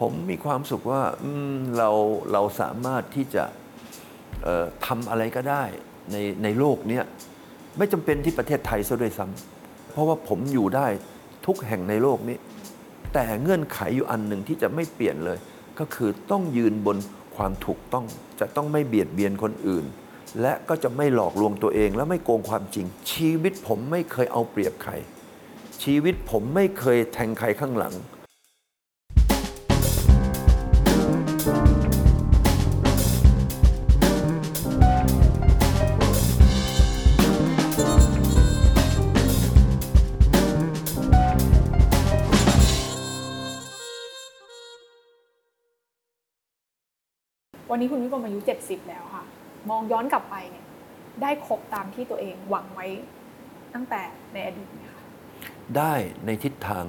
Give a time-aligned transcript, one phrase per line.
[0.00, 1.02] ผมมีความสุขว่า
[1.76, 1.90] เรา
[2.32, 3.44] เราสามารถที่จะ
[4.42, 5.64] เอ่อทำอะไรก็ได้
[6.12, 7.04] ในในโลกเนี้ย
[7.78, 10.86] ไม่จำเป็นที่ประเทศไทยซะด้วยซ้ำเพราะว่าผมอยู่ได้
[11.46, 12.36] ทุกแห่งในโลกนี้
[13.14, 15.38] แต่เงื่อนไขอยู่อันหนึ่งที่จะไม่เปลี่ยนเลย
[15.78, 16.96] ก็คือต้องยืนบน
[17.36, 18.04] ความถูกต้อง
[18.40, 19.84] จะต้องไม่เบียดเบียนคนอื่น
[20.40, 24.92] และก็จะไม่หลอกลวงตัวเองและไม่โกงความจริง ชีวิตผมไม่เคยเอาเปรียบใคร
[25.84, 27.94] ชีวิตผมไม่เคยแทงใครข้างหลัง
[47.74, 49.24] วันนี้คุณวิกรมอายุ 70 แล้วค่ะ
[49.70, 50.64] มองย้อนกลับไปเนี่ย
[51.22, 52.86] ได้ครบตามที่ตัวเองหวังไว้
[53.74, 54.02] ตั้งแต่
[54.32, 55.02] ในอดีตไหมคะ
[55.76, 55.94] ได้
[56.26, 56.84] ในทิศทาง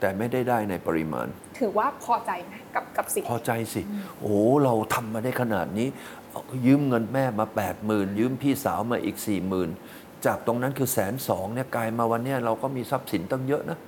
[0.00, 1.26] แต่ไม่ได้ได้ในปริมาณ
[1.58, 3.82] ถือว่าพอใจไหมกับกับสิ่งพอใจสิ
[4.18, 5.88] โอ้โหเราทำมาได้ขนาดนี้
[6.30, 9.28] เอายืมเงินแม่มา 8 0,000ยืมพี่สาวมาอีก 4
[9.72, 13.78] 0,000จากตรงนั้นคือแสนสองเนี่ยกลายมาวันเนี้ยเราก็มีทรัพย์สินตั้งเยอะนะ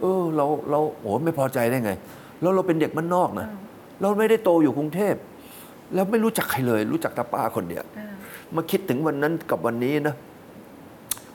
[0.00, 1.92] เออเราเราโอ้ไม่พอใจได้ไง
[2.40, 3.48] แล้วเราเป็นเด็กบ้านนอกนะ
[4.00, 5.16] เราไม่ได้โตอยู่กรุงเทพ
[5.94, 8.08] แล้วไม่รู้จักใครเลย รู้จักตาป้าคนเดียวอ่า
[8.56, 10.14] มาคิดถึงวันนั้นกับวันนี้นะ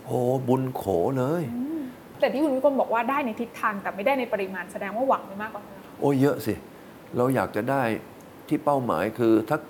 [0.05, 0.83] โอ้บุญโข
[1.17, 1.81] เลยอืม
[2.19, 6.53] แต่ที่คุณวิกรมบอกว่าได้ในทิศทางแต่ไม่ได้ในปริมาณแสดงว่าหวังไว้มากกว่านั้นโอ้เยอะสิ
[7.17, 7.81] เราอยากจะได้
[8.47, 9.61] ที่เป้าหมายคือทัก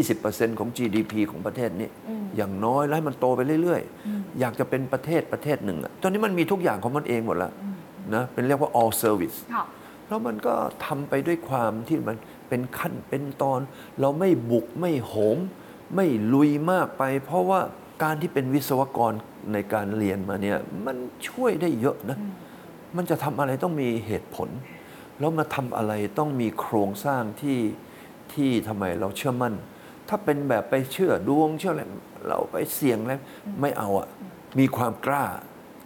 [0.00, 7.74] 20%ของ GDP ของประเทศนี้อืมอย่างน้อยแล้วให้มันโตไปเรื่อยอืมๆอยากจะเป็นประเทศประเทศหนึ่งอะตอนนี้มันมีทุกอย่างของมันเองหมดแล้วอืม
[8.14, 9.64] นะเป็นเรียกว่า all service ค่ะ
[10.08, 10.54] แล้วมันก็
[10.86, 12.16] ทำไปด้วยความที่มัน
[12.48, 13.60] เป็นขั้นเป็นตอน
[14.00, 15.38] เราไม่บุกไม่โหม
[15.94, 17.60] ไม่ลุยมากไป เพราะว่า
[18.02, 19.12] การที่เป็นวิศวกร
[19.52, 20.96] ในการเรียนมาเนี่ยมัน
[21.28, 22.32] ช่วยได้เยอะนะอืม
[22.96, 24.48] มันจะทำอะไรต้องมีเหตุผล
[25.18, 27.58] แล้วมาทำอะไรต้องมีโครงสร้างที่
[28.32, 29.54] ที่ทำไมเราเชื่อมั่น
[30.08, 31.82] ถ้าเป็นแบบไปเชื่อดวงเชื่ออะไร
[32.26, 33.20] เราไปเสี่ยงแล้ว
[33.60, 34.08] ไม่เอาอะ
[34.58, 35.24] มีความกล้า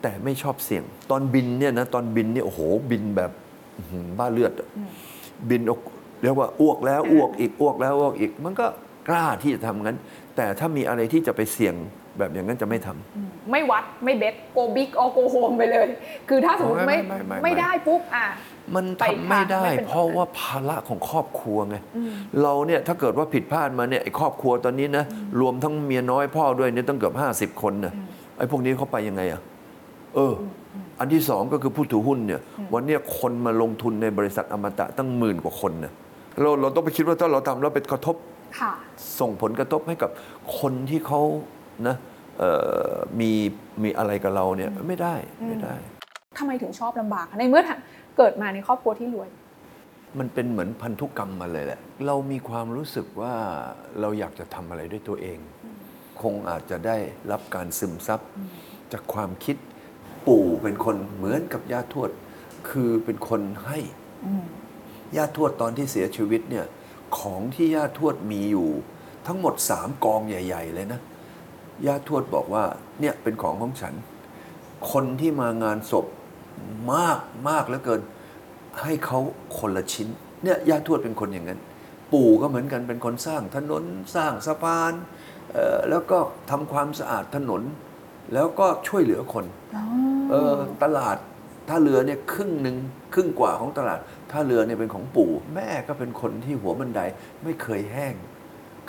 [0.02, 3.30] แต่ไม่ชอบเสี่ยง ตอนบินเนี่ยนะตอนบินเนี่ยโอ้โหบินแบบ
[3.76, 4.88] อื้อหือบ้าเลือดอะอืม
[5.50, 5.80] บินออก
[6.22, 8.66] เรียกว่าอ้วกแล้วอ้วกอีกอ้วกแล้วอ้วกอีก มันก็
[9.08, 9.98] กล้าที่จะทำงั้น
[10.36, 11.74] แต่ถ้ามีอะไรที่จะไปเสี่ยง
[12.18, 15.86] แบบอย่างนั้นจะไม่ทำอืมไม่วัดไม่ bet go big or go home ไปเลย
[16.28, 18.26] คือถ้าสมมติโอ้ไม่ยไม่ไม่ไม่ไม่ได้ปุ๊บอะ
[18.74, 25.04] มันไปทำไม่ได้ทางไม่เป็นเพราะว่าภาระของครอบครัวไงอืมเราเนี่ยถ้าเกิดว่าผิดพลาดมาเนี่ยไอ้ครอบครัวตอนนี้นะ
[25.40, 27.92] รวมทั้งเมียน้อยพ่อด้วยเนี่ยต้องเกือบห้าสิบคนนะ
[28.38, 29.40] ไอ้พวกนี้เขาไปยังไงอะ
[30.14, 30.34] เออ
[30.74, 32.40] อ อันที่สองก็คือผู้ถือหุ้นเนี่ย
[32.74, 35.92] วันเนี้ยคนมาลงทุนในบริษัทอมตะตั้งหมื่นกว่าคนนะ
[36.40, 38.16] เราเราต้องไปคิดว่าถ้าเราทำแล้วเป็นกระทบ
[38.60, 38.72] ค่ะ
[39.20, 40.10] ส่งผลกระทบให้กับ
[40.58, 41.20] คนที่เขา
[41.86, 41.96] นะ
[42.38, 42.50] เอ่
[42.90, 43.30] อมี
[43.82, 45.14] มีอะไรกับเราเนี่ยไม่ได้
[45.48, 45.74] ไม่ได้
[46.38, 47.62] ทำไมถึงชอบลำบากในเมื่อ
[48.16, 49.28] เกิดมาในครอบครัวที่รวย
[50.18, 53.34] มันเป็นเหมือนพันธุกรรมมาเลยแหละ เรามีความรู้สึกว่า
[54.00, 55.38] เราอยากจะทำอะไรด้วยตัวเอง
[56.22, 56.96] คงอาจจะได้
[57.30, 58.20] รับการซึมซับ
[58.92, 59.56] จากความคิด
[60.26, 62.10] ปู่เป็นคนเหมือนกับย่าทวด
[62.70, 63.78] คือเป็นคนให้
[64.26, 64.44] อืม
[65.16, 66.66] ย่าทวดตอนที่เสียชีวิตเนี่ย
[67.18, 68.68] ของที่ย่าทวดมีอยู่
[69.26, 71.00] ทั้งหมดสามกองใหญ่ ๆ เลยนะ
[71.86, 72.64] ย่าทวดบอกว่า
[73.00, 73.94] เนี่ยเป็นของของฉัน
[74.90, 76.06] คนที่มางานศพ
[76.94, 78.00] มากมากเหลือเกิน
[78.82, 79.18] ให้เขา
[79.58, 80.08] คนละชิ้น
[80.44, 81.60] เนี่ยย่าทวดเป็นคนอย่างนั้น
[82.12, 83.84] ปู่ก็เหมือนกันเป็นคนสร้างถนน
[84.14, 84.92] สร้างสะพาน
[85.52, 86.18] เอ่อแล้วก็
[86.50, 87.62] ทำความสะอาดถนน
[88.34, 89.44] แล้วก็ช่วยเหลือคน
[89.76, 89.84] อ๋อ
[90.30, 91.16] เออตลาด
[91.68, 92.76] ท่าเรือเนี่ยครึ่งหนึ่ง
[93.14, 93.98] ครึ่งกว่าของตลาด
[94.30, 97.00] ท่าเรือเนี่ยเป็นของปู่ แม่ก็เป็นคนที่หัวบันได
[97.44, 98.14] ไม่เคยแห้ง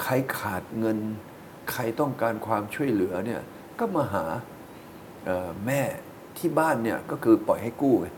[0.01, 0.97] ใครขาดเงิน
[1.71, 3.41] ใครต้องการความช่วยเหลือเนี่ย
[3.79, 4.25] ก็มาหา
[5.25, 5.81] เอ่อแม่
[6.37, 8.11] ที่บ้านเนี่ยก็คือปล่อยให้กู้ไงม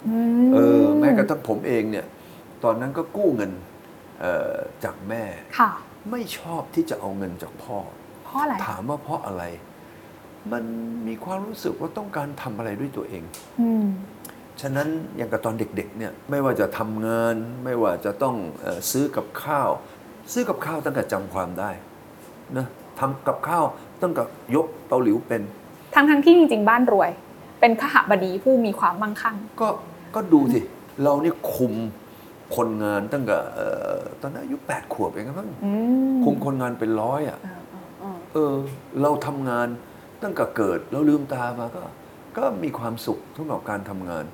[0.54, 2.06] เออแม้กระทั่งผมเองเนี่ย
[2.64, 3.52] ตอนนั้นก็กู้เงิน
[4.22, 4.54] เอ่อ
[4.84, 5.24] จากแม่
[5.60, 5.72] ค่ะ
[6.12, 7.78] ไม่ชอบที่จะเอาเงินจากพ่อ
[8.24, 9.44] เพราะอะไรถามว่าเพราะอะไร
[10.52, 10.64] มัน
[11.08, 13.24] มีความรู้สึกว่าต้องการทำอะไรด้วยตัวเอง
[13.62, 13.88] อืม
[14.62, 14.88] ฉะนั้น
[15.18, 19.70] อย่างกับตอนเด็กๆเนี่ยไม่ว่าจะทำงาน ไม่ว่าจะต้องเออซื้อกับข้าว
[20.34, 21.72] ซื้อกับข้าวตั้งแต่จำความได้
[22.58, 22.68] นะ
[23.00, 23.66] ทำกับข้าว
[24.02, 24.22] ตั้งแต่
[24.56, 25.42] ยกเตาหลิวเป็น
[25.96, 27.10] ทั้งทั้งๆที่จริงๆบ้านรวย
[27.60, 29.68] เป็นขหบดีผู้มีความมั่งคั่ง ก็
[30.16, 30.60] ก็ดูสิ
[31.04, 31.74] เราเนี่ยคุม
[32.56, 33.68] คนงานตั้งแต่เอ่
[33.98, 35.72] อตอนนั้นอายุแปดขวบเองครับมั้งอื
[36.14, 38.54] มคุมคนงานเป็นร้อยอะเออเออเออเออ
[39.02, 39.68] เราทำงาน
[40.24, 41.84] ตั้งแต่เกิดแล้วลืมตามาก็
[42.38, 44.26] ก็มีความสุขสำหรับการทำงาน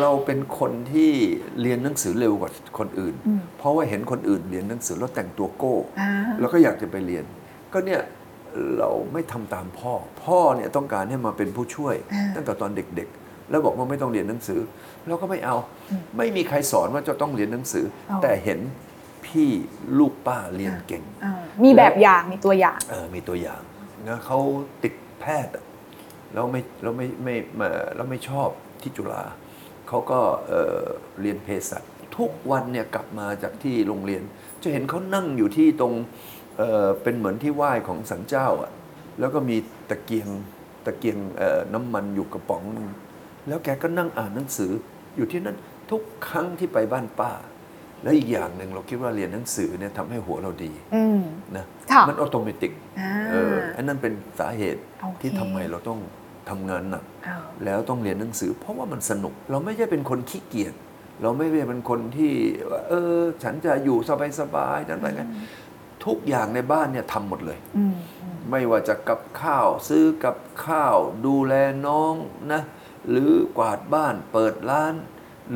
[0.00, 1.12] เราเป็นคนที่
[1.60, 6.10] เรียนหนังสือเร็วกว่าคนอื่นอืมเพราะว่าเห็นคนอื่นเรียนหนังสือแล้วแต่งตัวโก้อ่า
[6.40, 7.24] แล้วก็อยากจะไปเรียน
[7.72, 8.00] ก็เนี่ย
[8.78, 9.92] เราไม่ทำตามพ่อ
[10.24, 11.94] พ่อเนี่ยต้องการให้มาเป็นผู้ช่วย
[12.34, 14.60] ตั้งแต่ตอนเด็กๆ แล้วบอกว่าไม่ต้องเรียนหนังสือ
[15.08, 15.56] เราก็ไม่เอา
[16.16, 18.60] ไม่มีใครสอนว่าจะต้องเรียนหนังสือเอาแต่เห็น
[19.26, 19.50] พี่
[19.98, 21.32] ลูกป้าเรียนเก่งอ่า
[21.64, 23.62] มีแบบอย่างมีตัวอย่างเออมีตัวอย่าง
[24.08, 24.38] นะเขา
[24.82, 25.64] ติดแพทย์อะ
[26.36, 28.48] แล้วไม่แล้วไม่ไม่มาแล้วไม่ชอบ
[28.82, 29.22] ที่จุฬา
[29.88, 30.82] เขาก็เอ่อ
[31.20, 31.82] เรียนเภสัช
[32.16, 34.22] ทุกวันเนี่ยกลับมาจากที่โรงเรียน
[34.62, 35.92] จะเห็นเขานั่งอยู่ที่ตรง
[36.58, 38.70] เอ่อเป็นเหมือนที่ไหว้ของศาลเจ้าอะ
[39.20, 39.56] แล้วก็มี
[39.90, 40.28] ตะเกียง
[40.86, 42.88] ตะเกียงเอ่อน้ำมันอยู่กระป๋องหนึ่ง
[43.48, 44.72] แล้วแกก็นั่งอ่านหนังสือ
[45.16, 45.56] อยู่ที่นั่น
[45.90, 47.32] ทุกครั้งที่ไปบ้านป้า
[48.02, 51.20] แล้วอีกอย่างหนึ่งเราคิดว่าเรียนหนังสือเนี่ยทำให้หัวเราดีอืม
[51.56, 56.00] นะค่ะมัน automaticอ่าเอออันนั้นเป็นสาเหตุโอเคที่ทำไมเราต้อง
[56.50, 60.74] ทำงานหนักเออแล้วต้องเรียนหนังสือ เพราะว่ามันสนุก เราไม่ใช่เป็นคนขี้เกียจ
[61.22, 62.32] เราไม่ได้เป็นคนที่
[62.70, 63.98] ว่าเออ ฉันจะอยู่
[64.40, 65.28] สบายๆนั่นอะไรกัน
[66.06, 70.96] ทุกอย่างในบ้านเนี่ยทำหมดเลยอืมอืมไม่ว่าจะกับข้าวซื้อกับข้าว
[71.26, 71.54] ดูแล
[71.86, 72.14] น้อง
[72.52, 72.62] นะ
[73.10, 74.94] หรือกวาดบ้านเปิดร้าน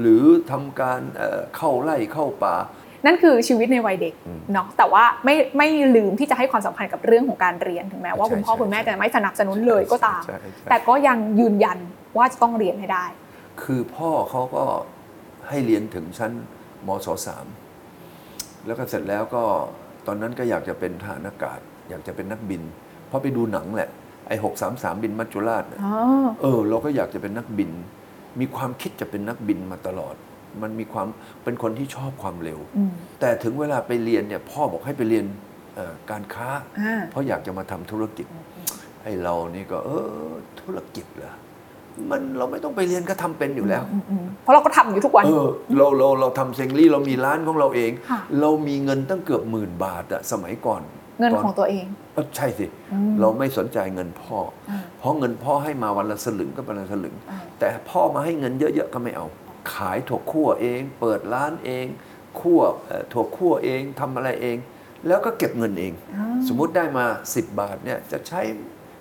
[0.01, 2.57] หรือทำการเอ่อเข้าไร่เข้าป่า
[3.05, 11.79] นั่นคือชีวิตในวัยเด็กอืมเนาะแต่ว่าไม่ไม่ลืมที่จะให้ความสำคัญกับเรื่องของการเรียนถึงแม้ว่าใช่คุณพ่อใช่คุณแม่ใช่จะไม่สนับสนุนเลยก็ตามใช่ใช่ใช่แต่ก็ยังยืนยัน
[12.17, 13.05] ว่าจะต้องเรียนให้ได้
[13.63, 14.65] คือพ่อเขาก็
[15.49, 16.33] ให้เรียนถึงชั้น
[16.87, 17.47] มศสาม
[18.67, 19.45] แล้วก็เสร็จแล้วก็
[20.07, 21.59] ตอนนั้นก็อยากจะเป็นทหารอากาศ
[21.91, 22.63] อยากจะเป็นนักบิน
[23.09, 23.91] เพราะไปดูหนังแหละ
[24.29, 25.95] ไอ้หกสามสามบินมัจจุราชน่ะอ๋อ
[26.43, 27.71] เออ เราก็อยากจะเป็นนักบิน
[28.41, 30.15] มีความคิดจะเป็นนักบินมาตลอด
[30.63, 31.07] มันมีความ
[31.45, 35.25] เป็นคนที่ชอบความเร็วอืมแต่ถึงเวลาไปเรียนเนี่ยพ่อบอกให้ไปเรียน
[35.77, 36.49] เอ่อการค้า
[36.81, 38.27] อ่าเพราะอยากจะมาทำธุรกิจ
[39.03, 39.91] ไอ้เรานี่ก็เอ
[40.27, 40.31] อ
[40.61, 41.35] ธุรกิจเหรอ
[42.11, 50.83] มันเราไม่ต้องไปเรียนก็ทำเป็นอยู่แล้วอืมอืมเพราะเราก็ทำอยู่ทุกวัน เออเราเราเราทำเซงลี่เรามีร้านของเราเองค่ะเรามีเงินตั้งเกือบหมื่นบาทอะสมัยก่อน
[51.21, 54.39] เงินตของตัวเองเออใช่สิอืมเราไม่สนใจเงินพ่อ
[54.71, 59.27] อมเพราะเงินพ่อให้มาวันละสลึงก็เป็นละสลึงอ่าแต่พ่อมาให้เงินเยอะๆก็ไม่เอา
[59.75, 61.87] ขายถั่วคั่วเอง เปิดร้านเอง
[62.41, 64.57] คั่วเอ่อถั่วคั่วเองทำอะไรเอง
[65.07, 67.05] แล้วก็เก็บเงินเองอ่าสมมุติได้มา
[67.35, 68.41] 10 บาทเนี่ยจะใช้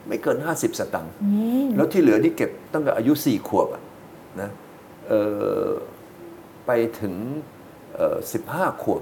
[0.08, 1.30] ไม่เกิน 50 สตังค์อื
[1.66, 3.82] มแล้วที่เหลือนี่เก็บตั้งแต่อายุสี่ขวบอะ
[4.42, 4.50] นะ
[5.08, 5.22] เอ่
[5.66, 5.70] อ
[6.66, 7.14] ไปถึง
[8.34, 9.02] สิบห้าขวบ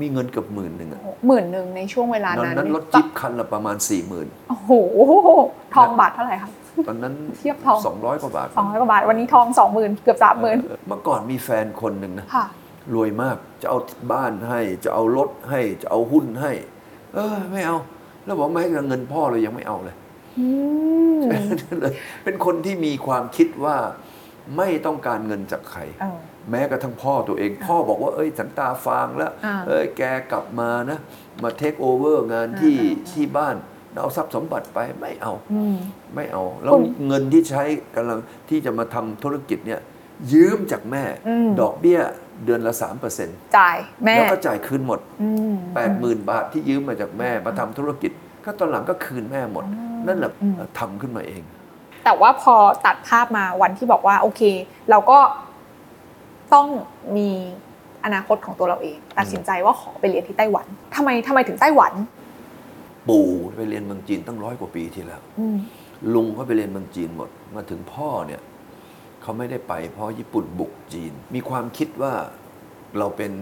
[0.00, 4.70] มีเงินเกือบหมื่นหนึ่งอะหมื่นหนึ่งในช่วงเวลาตอนนั้นนั้นรถจิ๊บคันละประมาณสี่หมื่นโอ้โห
[5.74, 6.50] ทองบาทเท่าไหร่คะ
[6.88, 12.46] ตอนนั้นเทียบทองสองร้อยกว่าบาทสองร้อยกว่าบาท วันนี้ทองสองหมื่นเกือบสามหมื่นเออเมื่อก่อนมีแฟนคนหนึ่งนะ ค่ะ
[12.94, 13.78] รวยมากจะเอา
[14.12, 16.52] บ้านให้ จะเอารถให้จะเอาหุ้นให้
[17.14, 17.76] เออไม่เอา
[18.24, 19.96] แล้วบอกไม่ให้เงินพ่อเรายังไม่เอาเลย
[20.38, 20.46] อื
[21.18, 21.20] ม
[21.80, 21.94] เลย
[22.24, 23.76] เป็นคนที่มีความคิดว่า
[24.56, 26.18] ไม่ต้องการเงินจากใคร เออ
[26.50, 30.02] แม้กระทั่งพ่อตัวเอง พ่อบอกว่าเอ้ยฉันตาฟางแล้วอ่าเอ้ยแก
[30.32, 30.98] กลับมานะ
[31.42, 33.56] มาเทคโอเวอร์งานที่อ่าอ่าที่บ้าน
[34.00, 35.76] เอาทรัพย์สมบัติไปไม่เอาอืม
[36.14, 37.62] ไม่เอา แล้วคุณเงินที่ใช้
[37.96, 38.18] กำลัง
[38.48, 39.80] ที่จะมาทำธุรกิจเนี่ย
[40.32, 42.00] ยืมจากแม่อืมดอกเบี้ย
[42.44, 45.54] เดือนละ3%เปอร์เซ็นต์จ่ายแม่แล้วก็จ่ายคืนหมดอืม
[45.92, 48.12] 80,000บาทที่ยืมมาจากแม่มาทำธุรกิจ
[48.44, 49.64] ก็ตอนหลังก็คืนแม่หมด
[50.06, 51.42] นั่นแหละอืมทำขึ้นมาเอง
[52.04, 52.54] แต่ว่าพอ
[52.86, 54.42] ตัดภาพมาวันที่บอกว่าโอเค
[54.90, 55.18] เราก็
[56.54, 56.68] ต้อง
[57.16, 57.30] มี
[58.04, 60.66] อนาคตของตัวเราเอง ตัดสินใจว่าขอไปเรียนที่ไต้หวัน
[60.96, 61.92] ทำไมทำไมถึงไต้หวัน
[63.08, 65.56] ปู่ไปเรียนเมืองจีนตั้งร้อยกว่าปีที่แล้วอืม
[66.14, 68.40] ลุงเขาไปเรียนเมืองจีนหมด มาถึงพ่อเนี่ย
[69.22, 72.12] เขาไม่ได้ไปเพราะญี่ปุ่นบุกจีน มีความคิดว่า
[72.98, 73.32] เราเป็น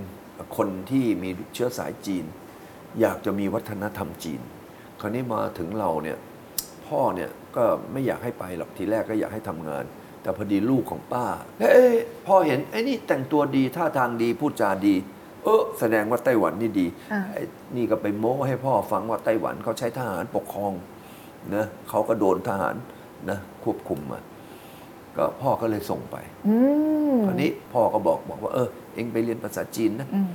[0.57, 2.25] คนที่มีเชื้อสายจีน
[3.01, 4.41] อยากจะมีวัฒนธรรมจีน
[5.01, 6.19] คราวนี้มาถึงเราเนี่ย
[6.87, 9.85] พ่อเนี่ยก็ไม่อยากให้ไปหรอกทีแรกก็อยากให้ทำงาน
[10.23, 11.27] แต่พอดีลูกของป้า
[11.61, 11.95] เอ้ย
[12.27, 14.95] พ่อเห็นไอ้นี่แต่งตัวดีท่าทางดีพูดจาดี
[15.45, 17.43] เออแสดงว่าไต้หวันนี่ดีอ่าไอ้
[17.77, 20.73] นี่ก็ไปโม้ให้พ่อฟังว่าไต้หวันเขาใช้ทหารปกครอง
[21.55, 22.75] นะเขาก็โดนทหาร
[23.31, 24.21] นะควบคุมมา
[25.17, 26.17] ก็พ่อก็เลยส่งไป
[26.49, 26.55] อื
[27.15, 30.29] มคราวนี้พ่อก็บอกบอกว่าเออเองไปเรียนภาษาจีนนะอืม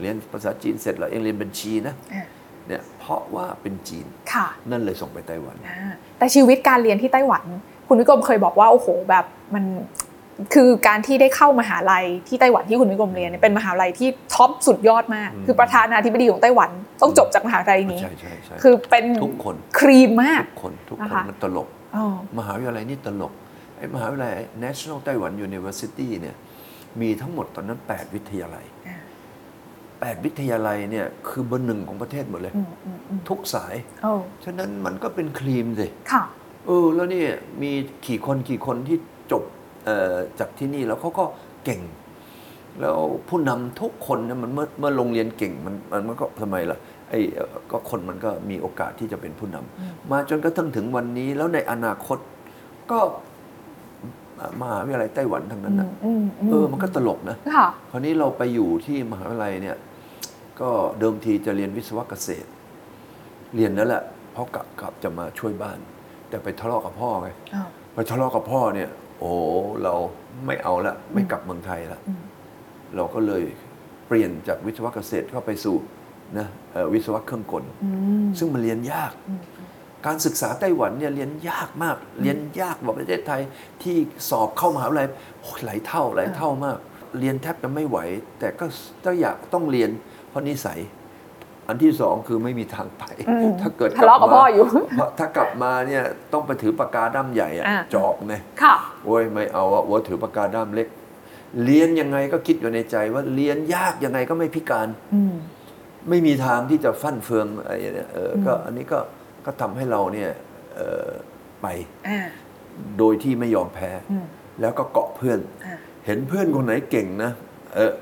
[0.00, 2.24] เรียนภาษาจีนเสร็จแล้วเองเรียนบัญชีนะอ่า
[2.68, 7.44] เนี่ยเพราะว่าเป็นจีนค่ะนั่นเลยส่งไปไต้หวันอ่าแต่ชีวิตการเรียนที่ไต้หวัน
[7.90, 9.64] คุณวิกรมเคยบอกว่าโอ้โหแบบมัน
[10.54, 16.70] คือการที่ได้เข้ามหาลัยที่ไต้หวันที่คุณวิกรมเรียนเนี่ยเป็นมหาลัยที่ท็อปสุดยอดมากอืมคือประธานาธิบดีของไต้หวัน
[17.02, 22.04] ต้องจบจากมหาลัยนี้ใช่ใช่ใช่คือเป็นทุกคนครีมมากทุกคนทุกนะคนคะมันตลกอ๋อ
[22.38, 23.32] มหาวิทยาลัยนี่ตลก
[23.76, 24.32] ไอ้มหาวิทยาลัย
[24.64, 26.36] National Taiwan University เนี่ย
[27.00, 28.98] มีทั้งหมดตอนนั้น 8 วิทยาลัยอ่า
[30.16, 34.12] 8วิทยาลัยเนี่ยคือเบอร์หนึ่งของประเทศหมดเลยอืมอืมอืมทุกสายโอ้
[34.44, 37.24] ฉะนั้นมันก็เป็นครีมสิค่ะเออแล้วนี่
[37.62, 37.72] มี
[38.06, 38.96] กี่คนกี่คนที่
[39.32, 39.42] จบ
[39.84, 41.24] เอ่อจากที่นี่แล้วเขาก็
[41.64, 41.80] เก่ง
[42.80, 42.98] แล้ว
[43.28, 46.78] ผู้นำทุกคนเนี่ยมันเมื่อเมื่อโรงเรียนเก่งมันมันมันก็ทำไมล่ะ
[47.10, 52.18] ไอ้เอ่อก็คนมันก็มีโอกาสที่จะเป็นผู้นำอืมมาจนกระทั่งถึงวันนี้แล้วในอนาคต
[52.90, 52.98] ก็
[54.60, 59.76] มหาวิทยาลัยไต้หวันทั้งนั้นนะอืมอืมเออ มันก็ตลกนะค่ะคราวนี้เราไปอยู่ที่มหาวิทยาลัยเนี่ย
[60.60, 62.48] ก็เดิมทีจะเรียนวิศวะเกษตร
[63.54, 65.78] เรียนนั่นแหละเพราะกลับกลับจะมาช่วยบ้าน
[66.30, 69.36] แต่ไปทะเลาะกับพ่อไงอ้าวไปทะเลาะกับพ่อเนี่ย โอ้โห
[69.82, 69.94] เรา
[70.46, 72.22] ไม่เอาละไม่กลับเมืองไทยละอืม
[72.96, 73.42] เราก็เลย
[74.06, 75.76] เปลี่ยนจากวิศวะเกษตรเข้าไปสู่
[76.38, 77.90] นะเอ่อวิศวะเครื่องกลอื
[78.24, 79.40] มซึ่งมันเรียนยากอืม
[80.06, 83.42] การศึกษาไต้หวันเนี่ยเรียนยากมาก เรียนยากกว่าประเทศไทย
[83.82, 83.96] ที่
[84.30, 85.08] สอบเข้ามหาวิทยาลัย
[85.40, 86.78] โอ้ยหลายเท่าหลายเท่ามาก
[87.18, 87.98] เรียนแทบจะไม่ไหว
[88.38, 88.66] แต่ก็
[89.04, 89.90] ก็อยากต้องเรียน
[90.28, 90.80] เพราะนิสัย
[91.70, 94.64] อันที่สองคือไม่มีทางไปอืมถ้าเกิดทะเลาะกับมพ่ออยู่
[94.96, 98.74] เพราะถ้ากลับมาเนี่ยต้องไปถือปากกาด้ามใหญ่อะอ่าจอบไงค่ะ
[99.04, 100.88] โอ้ยไม่เอาอะว่าถือปากกาด้ามเล็ก
[101.64, 105.34] เรียนยังไงก็คิดอยู่ในใจว่าเรียนยากยังไงก็ไม่พิการอืม
[106.08, 108.98] ไม่มีทางที่จะฟั่นเฟืองอะไรเนี่ยเอออมก็อันนี้ก็
[109.44, 110.30] ก็ทำให้เราเนี่ย
[110.74, 111.08] เอ่อ
[111.62, 111.66] ไป
[112.08, 112.26] อ่า
[112.98, 114.24] โดยที่ไม่ยอมแพ้อืม
[114.60, 117.30] แล้วก็เกาะเพื่อนอ่าเห็นเพื่อนคนไหนเก่งนะ
[117.74, 117.92] เออ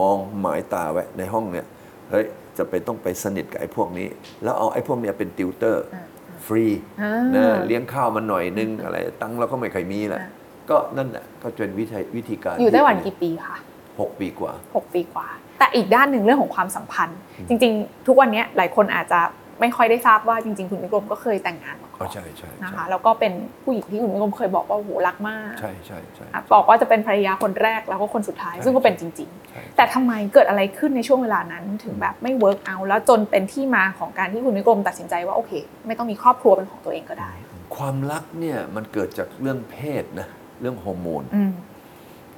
[0.00, 1.66] มองหมายตาไว้ในห้องเนี่ย
[2.10, 2.26] เฮ้ย
[2.58, 4.08] จะไปต้องไปสนิทกับไอ้พวกนี้
[4.44, 6.04] แล้วเอาไอ้พวกเนี้ยเป็นติวเตอร์อ่า
[6.46, 6.64] ฟรี
[7.02, 10.30] อ่านะเลี้ยงข้าวมันหน่อยนึงอะไร ตังค์เราก็ไม่เคยมีแหละอ่า
[10.70, 13.56] ก็นั่นแหละก็เป็นวิธีวิธีการอยู่ไต้หวันกี่ปีคะ
[14.00, 17.18] หกปีกว่าหกปีกว่า แต่อีกด้านหนึ่งเรื่องของความสัมพันธ์
[17.48, 19.20] จริง ๆ ทุกวันนี้หลายคนอาจจะ
[19.60, 23.32] ไม่ค่อยได้ทราบว่าจริง ๆ คุณวิกรมก็เคยแต่งงานมาก่อ๋ออน ใช่ใช่นะใช่คะแล้วก็เป็น
[23.62, 35.52] ผู้หญิงที่คุณวิกรมเคยบอกว่าโอ้โหรักมากใช่ใช่ใช่อะบอกว่าจะเป็นภรรยาคนแรกแล้วก็คนสุดท้ายใช่ซึ่งก็เป็นจริงใช่ๆแต่ทำไมเกิดอะไรขึ้นในช่วงเวลานั้นถึงแบบไม่ work out แล้วจนเป็นที่มาของการที่คุณวิกรมตัดสินใจว่าโอเค
[35.86, 37.32] ไม่ต้องมีครอบครัวเป็นของตัวเองก็ได้
[37.76, 40.28] ความรักเนี่ยมันเกิดจากเรื่องเพศนะ
[40.60, 41.52] เรื่องฮอร์โมนอืม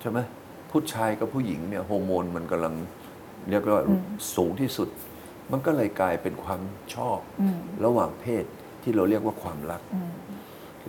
[0.01, 0.19] ใช่ไหม
[0.71, 2.75] ผู้ชายกับผู้หญิงเนี่ยฮอร์โมนมันกำลัง
[3.51, 4.03] เรียกว่าอืม
[4.35, 4.89] สูงที่สุด
[5.53, 6.61] มันก็เลยกลายเป็นความ
[6.95, 8.45] ชอบอืมระหว่างเพศ
[8.87, 10.11] ที่เราเรียกว่าความรักอืม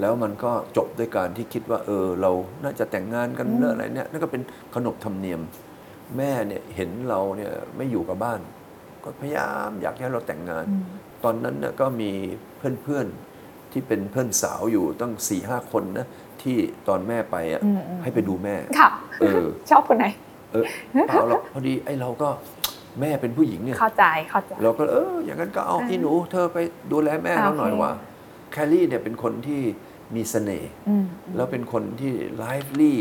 [0.01, 2.32] แล้วมันก็จบด้วยการที่คิดว่า เออ เรา
[2.63, 4.42] น่าจะแต่งงานกันอืมเรื่องอะไรเนี่ยนั่นก็เป็น
[4.75, 5.42] ขนบธรรมเนียม
[6.18, 8.39] แม่เนี่ยเห็นเราเนี่ยไม่อยู่กับบ้าน
[9.04, 10.84] ก็พยายามอยากให้เราแต่งงานอืม
[11.24, 12.12] ตอนนั้นเนี่ยก็มี
[12.58, 16.08] เพื่อนๆที่เป็นเพื่อนสาวอยู่ตั้งสี่ห้าคนนะ
[16.42, 18.89] ที่ตอนแม่ไปอะอืมอืมให้ไปดูแม่ค่ะ
[19.22, 20.06] เออชอบคนไหน
[20.51, 20.66] เออ
[21.08, 22.30] เปล่าหรอกพอดีไอ้เราก็
[23.01, 26.58] แม่เป็นผู้หญิงเนี่ย เข้าใจเข้าใจ เราก็เอออย่างนั้นก็เอาอ่าอีหนูเธอไป
[26.92, 27.94] ดูแลแม่เราหน่อยโอเคว่า
[28.51, 29.62] แคลรี่เนี่ยเป็นคนที่
[30.16, 33.00] มีเสน่ห์อืมแล้วเป็นคนที่ไลฟ์ลี่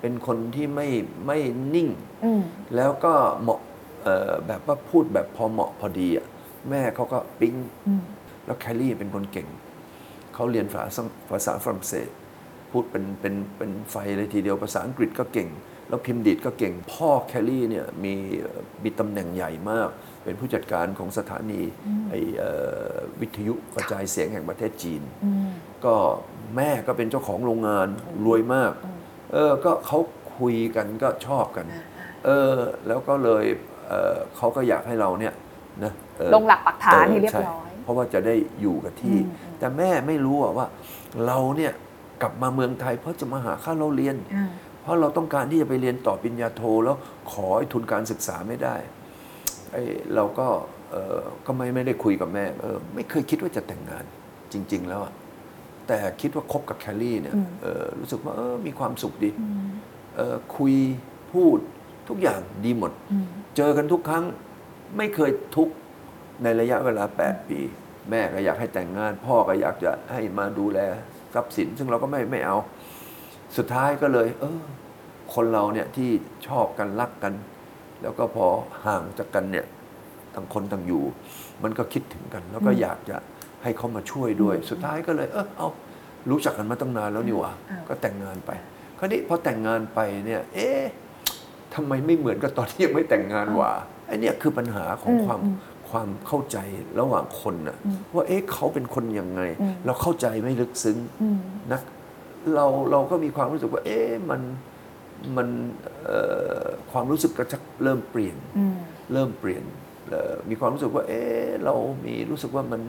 [0.00, 0.88] เป็นคนที่ไม่
[1.26, 1.38] ไม่
[1.74, 1.88] นิ่ง
[2.24, 2.42] อืม
[2.76, 3.60] แล้วก็เหมาะ
[4.02, 6.26] เอ่อแบบว่าพูดแบบพอเหมาะพอดีอะ
[6.70, 7.54] แม่เขาก็ปิ๊ง
[7.88, 8.02] อืม
[8.46, 9.48] แล้วแคลรี่เป็นคนเก่ง
[10.34, 12.08] เขาเรียนภาษาภาษาฝรั่งเศส
[12.70, 15.48] พูดเป็นเป็นเป็นไฟเลยทีเดียวภาษาอังกฤษก็เก่ง
[15.88, 18.14] แล้วพิมพ์ดีดก็เก่งพ่อแคลรี่เนี่ยมี
[18.84, 19.88] มีตำแหน่งใหญ่มาก
[20.24, 21.60] เป็นผู้จัดการของสถานี
[22.10, 22.50] ไอเอ่
[22.92, 25.46] อวิทยุกระจายเสียงแห่งประเทศจีนอืม
[25.84, 25.94] ก็
[26.56, 27.88] แม่ก็เป็นเจ้าของโรงงาน
[28.26, 28.98] รวยมากอืม
[29.32, 29.98] เออก็เขา
[30.38, 31.82] คุยกันก็ชอบกันอ่า
[32.26, 32.54] เออ
[32.86, 33.44] แล้วก็เลย
[33.88, 35.34] เออเขาก็อยากให้เราเนี่ย
[35.84, 40.66] นะเออลงหลักปักฐานให้เรียบใช่ร้อย เพราะว่าจะได้อยู่กับที่อืมอืมแต่แม่ไม่รู้อะว่า
[41.26, 41.72] เราเนี่ย
[42.22, 46.96] กลับมาเมืองไทย เพราะจะมาหาค่าเราเรียนอ่าเพ ราะเราต้องการที่จะไปเรียนต่อปริญญาโทแล้ว
[47.32, 48.76] ขอให้ทุนการศึกษาไม่ได้
[49.72, 49.82] ไอ้
[50.14, 50.48] เราก็
[50.90, 54.04] เออก็ไม่ไม่ได้คุยกับแม่เออไม่เคยคิดว่าจะแต่งงาน
[54.52, 55.12] จริง ๆ แล้วอะ
[55.86, 59.68] แต่คิดว่าคบกับแคลรี่เนี่ยเออรู้สึกว่าเออมีความสุขดีอืม
[60.16, 60.74] เออคุย
[61.32, 61.58] พูด
[62.08, 63.26] ทุกอย่างดีหมดอืม
[63.56, 64.24] เจอกันทุกครั้ง
[64.96, 65.74] ไม่เคยทุกข์
[66.42, 67.60] ในระยะเวลา 8 ปี
[68.10, 70.78] แม่ก็อยากให้แต่งงาน พ่อก็อยากจะให้มาดูแล
[71.34, 72.56] ทรัพย์สิน ซึ่งเราก็ไม่ไม่เอา
[73.56, 74.60] สุดท้ายก็เลย เออ
[75.34, 76.10] คนเราเนี่ยที่
[76.46, 77.32] ชอบกันรักกัน
[78.02, 78.46] แล้วก็พอ
[78.86, 79.66] ห่างจากกันเนี่ย
[80.34, 81.04] ต่างคนต่างอยู่
[81.62, 83.16] มันก็คิดถึงกัน แล้วก็อืมอยากจะ
[83.62, 85.68] ให้เขามาช่วยด้วย สุดท้ายก็เลย เออเอา
[86.30, 88.50] รู้จักกันมาตั้งนานแล้วนี่หว่าอ่าก็แต่งงานไป
[88.98, 90.82] คราวนี้พอแต่งงานไปเนี่ย เอ๊ะ
[91.74, 93.72] ทำไมไม่เหมือนกับตอนที่ยังไม่แต่งงานวะ
[94.06, 95.56] ไอเนี่ยคือปัญหาของอืมความอืม
[95.90, 96.58] ความเข้าใจ
[97.00, 101.38] ระหว่างคนนะอืมว่าเอ๊ะเขาเป็นคนยังไงอืมเราเข้าใจไม่ลึกซึ้งอืม
[101.72, 101.80] นะ
[102.54, 104.40] เราเราก็มีความรู้สึกว่า เอ๊ะมัน
[105.36, 105.48] มัน
[106.04, 106.20] เอ่
[106.62, 108.74] อความรู้สึกก็จะเริ่มเปลี่ยนอืม
[109.12, 109.62] เริ่มเปลี่ยน
[110.10, 112.80] เอ่อมีความรู้สึกว่า เอ๊ะเรามีรู้สึกว่ามัน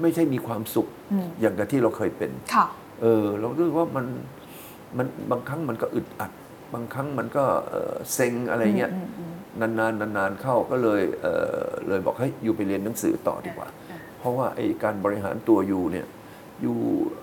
[0.00, 2.66] ไม่ใช่มีความสุขอืมอย่างกับที่เราเคยเป็นค่ะ
[3.02, 4.06] เออเรารู้สึกว่ามัน
[4.96, 6.32] มันบางครั้งมันก็อึดอัด
[6.74, 9.32] บางครั้งมันก็เอ่อเซ็งอะไรเงี้ยอืมอืม
[9.78, 16.06] นานๆนานๆเข้าก็เลยเอ่อเลยบอกให้ยอยู่ไปเรียนหนังสือต่อดีกว่าอ่า เพราะว่าไอ้การบริหารตัวอยู่เนี่ย
[16.62, 16.76] อยู่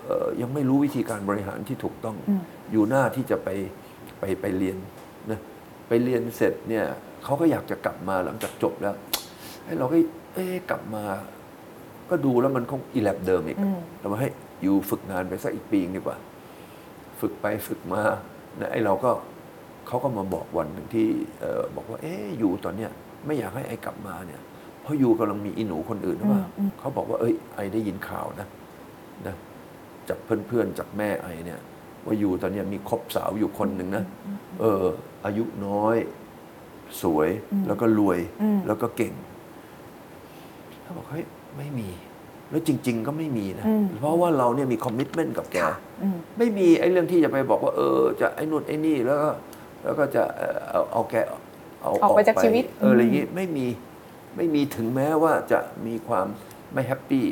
[0.04, 2.40] เอ่อยังไม่รู้วิธีการบริหารที่ถูกต้องอืม
[2.72, 3.48] อยู่หน้าที่จะไป
[4.20, 4.76] ไปไปเรียน
[5.30, 5.40] นะ
[5.88, 6.84] ไปเรียนเสร็จเนี่ย
[7.24, 8.94] เขาก็อยากจะกลับมาหลังจากจบแล้ว
[9.64, 9.96] ให้เราก็
[10.34, 11.04] เอ๊ะกลับมา
[12.10, 14.28] ก็ดูแล้วมันคงอีแลบเดิมอีกอืมเรามาให้
[14.62, 16.16] อยู่ฝึกงานไปสักอีกปีนึงดีกว่า
[17.20, 18.02] ฝึกไปฝึกมา
[18.60, 19.10] นะไอ้เราก็
[19.86, 21.08] เขาก็มาบอกวันหนึ่งที่
[21.40, 22.90] เอ่อบอกว่า เอ๊ะอยู่ตอนเนี้ย
[23.26, 24.40] ไม่อยากให้ไอ้กลับมาเนี่ย
[24.82, 28.46] เพราะอยู่กำลังมีอีหนูคนอื่นหรือเปล่าอืมอืมเขาบอกว่าเอ้ยไอ้ได้ยินข่าวนะ
[29.26, 29.34] นะ
[30.08, 31.60] จากเพื่อนๆ จากแม่ไอ้เนี่ย
[32.04, 34.04] ว่าอยู่ตอนเนี้ยมีคบสาวอยู่คนหนึ่งนะ
[34.60, 34.84] เออ
[35.24, 35.96] อายุน้อย
[37.02, 37.28] สวย
[37.66, 39.12] แล้วก็รวยอืมแล้วก็เก่ง
[40.82, 41.24] เขาบอกเฮ้ย
[41.58, 41.88] ไม่มี
[42.50, 49.30] แล้วจริง ๆ ก็ไม่มีนะอืมเพราะว่าเราเนี่ยมีคอมมิชเมนต์กับแกค่ะอืมไม่มีไอ้เรื่องที่จะไปบอกว่า เออ จะไอ้นู่นไอ้นี่แล้วก็
[49.82, 51.14] แล้วก็จะเอ่อเอาเอาแก
[51.80, 53.66] เอาออกไปจากชีวิตเอออะไรอย่างงี้ไม่มี
[54.36, 56.26] ไม่มีถึงแม้ว่าจะมีความ
[56.72, 57.24] ไม่แฮปปี้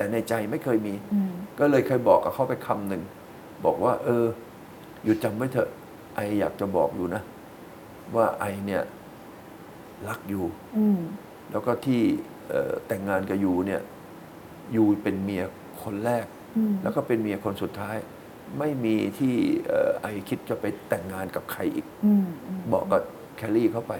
[0.00, 3.02] แต่ในใจไม่เคยมีอืมก็เลยเคยบอกกับเขาไปคำหนึ่ง
[3.64, 4.26] บอกว่า เออ
[5.04, 5.68] อยู่จำไว้เถอะ
[6.14, 7.22] ไออยากจะบอกอยู่นะ
[8.16, 8.82] ว่าไอเนี่ย
[10.08, 10.44] รักอยู่
[10.78, 11.00] อืม
[11.50, 12.00] แล้วก็ที่
[12.48, 13.80] เอ่อแต่งงานกับยูเนี่ย
[14.76, 15.42] ยูเป็นเมีย
[15.82, 16.26] คนแรก
[16.56, 17.96] อืมแล้วก็เป็นเมียคนสุดท้าย
[18.58, 19.34] ไม่มีที่
[19.68, 23.02] เอ่อไอคิดจะไปแต่งงานกับใครอีกอืมอืมบอกกับ
[23.36, 23.92] แคลรี่เข้าไป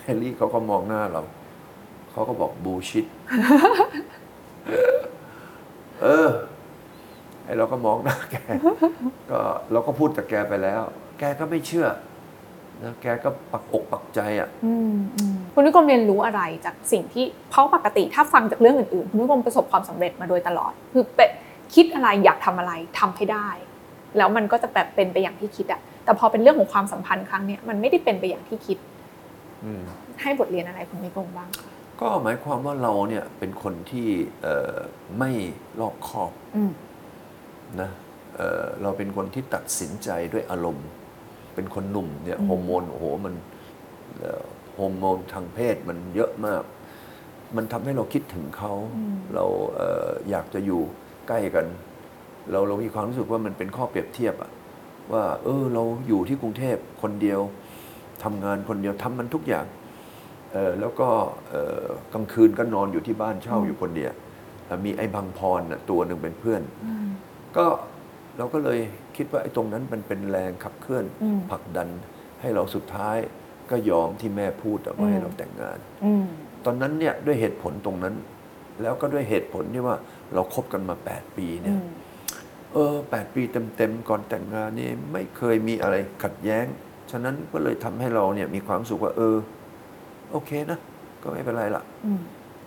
[0.00, 1.22] แคลรี่เขาก็มองหน้าเรา
[2.12, 3.04] เขาก็บอกบูชิด
[6.02, 6.28] เออ
[7.44, 8.36] ไอเราก็มองหน้าแก
[9.30, 9.40] ก็
[9.72, 10.82] เราก็พูดกับแกไปแล้ว
[11.18, 11.86] แกก็ไม่เชื่อ
[12.82, 21.30] นะแกก็ปักอกปักใจอะอืมอืมคุณวิกรมเรียนรู้อะไรจากสิ่งที่เพราะปกติถ้าฟังจากเรื่องอื่นๆคุณวิกรมประสบความสำเร็จมาโดยตลอด คือเป็น
[21.74, 23.48] คิดอะไรอยากทำอะไรทำให้ได้
[24.16, 28.78] แล้วมันก็จะแบบเป็นไปอย่างที่คิดอะแต่พอเป็นเรื่องของความสัมพันธ์ครั้งเนี้ยมันไม่ได้เป็นไปอย่างที่คิด
[29.64, 29.82] อืม
[30.22, 31.73] ให้บทเรียนอะไรคุณวิกรมบ้างคะ
[32.04, 34.08] ก็หมายความว่าเราเนี่ยเป็นคนที่
[34.42, 34.76] เอ่อ
[35.18, 35.30] ไม่
[35.80, 36.70] รอบคอบอืม
[37.80, 37.90] นะ
[38.36, 40.88] เอ่อเราเป็นคนที่ตัดสินใจด้วยอารมณ์
[41.54, 43.34] เป็นคนหนุ่มเนี่ยอืมฮอร์โมนโอ้โหมัน
[44.18, 44.44] เอ่อ
[44.78, 46.62] ฮอร์โมนทางเพศมันเยอะมาก
[47.56, 48.72] มันทำให้เราคิดถึงเขา
[49.34, 49.44] เรา
[49.74, 50.80] เอ่ออยากจะอยู่
[51.28, 51.66] ใกล้กัน
[52.50, 54.50] เราเรามีความรู้สึกว่ามันเป็นข้อเปรียบเทียบอะ
[55.12, 57.40] ว่า เออ เราอยู่ที่กรุงเทพคนเดียว
[58.24, 59.66] ทำงานคนเดียวทำมันทุกอย่าง
[60.54, 61.08] เออแล้วก็
[61.48, 64.12] เอ่อกลางคืนก็นอนอยู่ที่บ้านเช่าอยู่คนเดียว
[64.66, 67.06] เอ่อมีไอ้บางพรน่ะตัวหนึ่งเป็นเพื่อน อืม
[67.56, 67.64] ก็
[68.38, 68.78] เราก็เลย
[69.16, 71.88] คิดว่าไอ้ตรงนั้นมันเป็นแรงขับเคลื่อนอืมผลักดัน
[72.40, 73.16] ให้เราสุดท้าย
[73.70, 76.24] ก็ยอมที่แม่พูดอะว่าอืมให้เราแต่งงาน อืม
[76.64, 78.14] ตอนนั้นเนี่ยด้วยเหตุผลตรงนั้น
[78.82, 79.96] แล้วก็ด้วยเหตุผลที่ว่า
[80.34, 81.86] เราคบกันมา 8 ปีเนี่อืยม
[82.72, 83.42] เออแปดปี
[83.76, 86.66] เต็มๆก่อนแต่งงานนี่ไม่เคยมีอะไรขัดแย้ง
[87.10, 89.36] ฉะนั้นก็เลยทำให้เราเนี่ยมีความสุขว่าเออ
[90.34, 90.78] โอเคนะ
[91.22, 92.20] ก็ไม่เป็นไรละอืม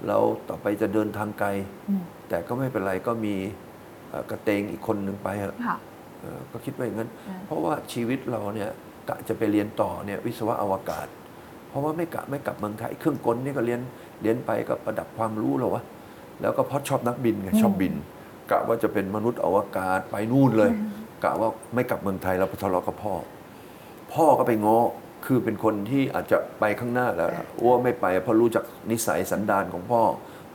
[0.07, 0.17] เรา
[0.49, 1.49] ต่อไปจะเดินทางไกล
[1.89, 3.35] อืมแต่ก็ไม่เป็นไรก็มี
[4.09, 5.77] เอ่อกระเตงอีกคนหนึ่งไปอะค่ะ
[6.21, 8.69] เอ่อก็คิดว่าอย่างนั้นอืมเพราะว่าชีวิตเราเนี่ย
[9.09, 11.07] กะจะไปเรียนต่อเนี่ยวิศวะอวกาศ
[11.69, 13.81] เพราะว่าไม่กะไม่กลับเมืองไทยเครื่องกลนี่ก็เรียน
[14.21, 15.83] เรียนไปก็ประดับความรู้เราวะ
[16.41, 17.93] แล้วก็เพราะชอบนักบินไงชอบบิน
[18.51, 20.71] กะว่าจะเป็นมนุษย์อวกาศไปนู่นเลย
[21.23, 23.13] กะว่าไม่กลับเมืองไทยแล้วไปทะเลาะกับพ่อ
[24.13, 24.77] พ่อก็ไปง้อ
[25.25, 27.29] คือเป็นคนที่อาจจะไปข้างหน้าแล้ว
[27.61, 30.01] อ้วไม่ไปเพราะรู้จักนิสัยสันดานของพ่อ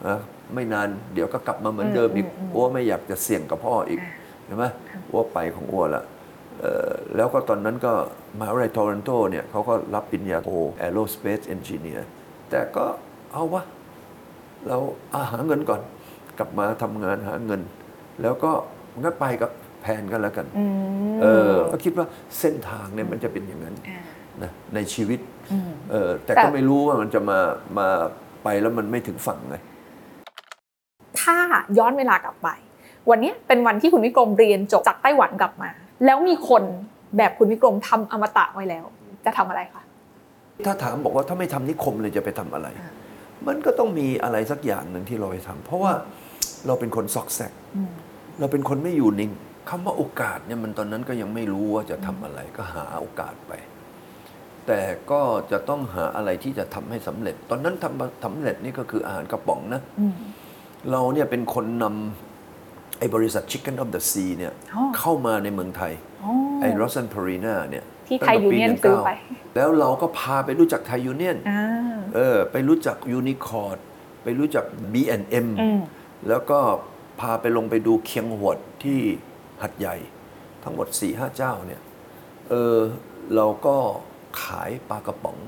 [0.08, 0.18] นะ
[0.54, 4.00] ไม่นานเดี๋ยวก็กลับมาเหมือนเดิมอีกอืมอืมอืมอ้วไม่อยากจะเสี่ยงกับพ่ออีก
[4.44, 4.64] เห็นไหม
[5.12, 6.02] อ้วไปของอ้วละ
[6.60, 7.92] เอ่อแล้วก็ตอนนั้นก็
[8.38, 10.50] มหาวิทยาลัยทอรอนโตเนี่ยเขาก็รับปริญญาโท
[10.86, 12.00] Aerospace Engineer
[12.50, 12.84] แต่ก็
[13.32, 13.62] เอาวะ
[14.68, 14.78] เรา
[15.14, 15.80] อาหาเงินก่อน
[16.38, 17.60] กลับมาทำงานหาเงิน
[18.22, 18.50] แล้วก็
[19.02, 19.50] งั้นไปกับ
[19.82, 22.06] แผนกันแล้วกันอืมเออก็คิดว่า
[22.38, 24.00] เส้นทางเนี่ยมันจะเป็นอย่างนั้นอ่า
[24.42, 25.20] นะในชีวิต
[25.52, 27.38] อืมเออแต่แต่ก็ไม่รู้ว่ามันจะมา
[27.78, 27.88] มา
[28.44, 29.56] ไปแล้วมันไม่ถึงฝั่งไง
[31.20, 31.36] ถ้า
[31.78, 32.48] ย้อนเวลากลับไป
[33.10, 35.70] วันนี้เป็นวันที่คุณวิกรมเรียนจบจากไต้หวันกลับมา
[36.04, 36.62] แล้วมีคน
[37.16, 38.84] แบบคุณวิกรมทำอมตะไว้แล้ว
[39.24, 39.82] จะทำอะไรคะ
[40.66, 42.92] ถ้าถามบอกว่าถ้าไม่ทำนิคมเลยจะไปทำอะไรอ่า
[43.46, 45.92] มันก็ต้องมีอะไรสักอย่างหนึ่งที่เราไปทำเพราะว่า
[46.66, 47.90] เราเป็นคนซอกแซกอืม
[48.40, 49.32] เราเป็นคนไม่อยู่นิ่ง
[49.68, 53.52] คำว่าโอกาสเนี่ยมันตอนนั้นก็ยังไม่รู้ว่าจะทำอะไรก็หาโอกาสไป
[54.66, 55.20] แต่ก็
[55.52, 60.14] จะต้องหาอะไรที่จะทำให้สำเร็จ ตอนนั้นทำสำเร็จนี่ก็คืออาหารกระป๋องนะอืม
[60.90, 65.92] เราเนี่ยเป็นคนนำไอ้บริษัท Chicken of the Sea เนี่ยอ๋อเข้ามาในเมืองไทย
[66.24, 69.10] อ๋อไอ้ r o s s a n p a r i n a เนี่ยที่ตั้งไทยแต่ยูปีเนียน19ซื้อไป
[69.56, 71.62] แล้วเราก็พาไปรู้จักไทยยูเนียนอ่า
[72.14, 73.78] เออไปรู้จักยูนิคอร์ด
[74.22, 75.80] ไปรู้จัก B&M อืม
[76.28, 76.58] แล้วก็
[77.20, 79.00] พาไปลงไปดูเคียงหวดที่
[79.62, 79.96] หาดใหญ่
[80.64, 81.80] ทั้งหมด4ี่ห้าเจ้าเนี่ย
[82.50, 82.78] เออ
[83.36, 83.76] เราก็
[84.42, 85.38] ขายปลากระป๋อง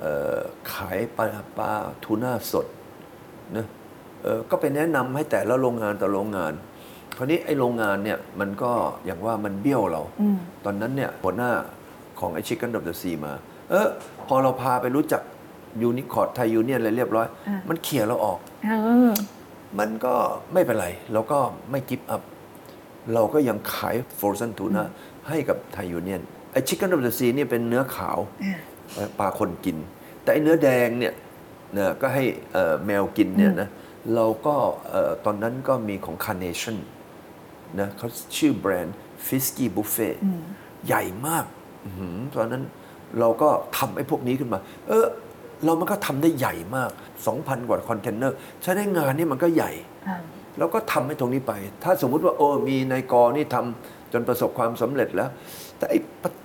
[0.00, 0.06] เอ
[0.36, 0.38] อ
[0.74, 1.26] ขายปลา
[1.58, 1.70] ปลา
[2.04, 2.66] ทูน่าสด
[3.56, 3.66] นะ
[4.22, 6.52] เออก็ไปแนะนำให้แต่ละโรงงานต่อโรงงาน
[7.16, 8.72] คราวนี้ไอ้โรงงานเนี่ยมันก็
[9.04, 11.52] อย่างว่ามันเบี้ยวเราอืมตอนนั้นเนี่ยหัวหน้า
[12.20, 13.32] ของไอ้ Chicken of the Sea มา
[13.70, 13.88] เออ
[14.28, 15.22] พอเราพาไปรู้จัก
[15.82, 19.12] ยูนิคอร์ดไทยยูเนียนอะไรเรียบร้อยอ่ามัมันเขี่ยเราออกอ่า
[19.78, 20.14] มันก็
[20.52, 21.38] ไม่เป็นไร เราก็
[21.70, 22.22] ไม่ give up
[23.14, 24.84] เราก็ยังขายฟร o เซนทูน่า
[25.28, 28.18] ให้กับไทยยูเนียน ไอชิคเก้นอ f เดอะซีนี่ยเป็นเนื้อขาว
[28.94, 29.76] เอ่อปลาคนกิน
[30.22, 31.14] แต่ไอ้เนื้อแดงเนี่ย
[31.78, 33.68] นะก็ให้เอ่อแมวกินเนี่ยนะ
[34.14, 34.54] เราก็
[34.88, 36.76] เอ่อตอนนั้นก็มีของ Carnation
[37.80, 40.16] นะเขาชื่อแบรนด์ Fisky Buffet
[40.86, 41.44] ใหญ่มาก
[41.84, 42.62] อื้อหือตอนนั้น
[43.20, 44.58] เราก็ทำไอ้พวกนี้ขึ้นมา
[44.88, 45.06] เออ
[45.64, 46.90] เรามันก็ทำได้ใหญ่มาก
[47.30, 49.72] 2,000 กว่าคอนเทนเนอร์ใช้ได้งานนี่มันก็ใหญ่
[50.08, 50.16] อ่า
[50.58, 55.30] แล้วก็ทำให้ตรงนี้ไป ถ้าสมมุติว่าโอ้มีนายกอนี่ทำจนประสบความสำเร็จแล้ว
[55.80, 55.98] แต่ไอ้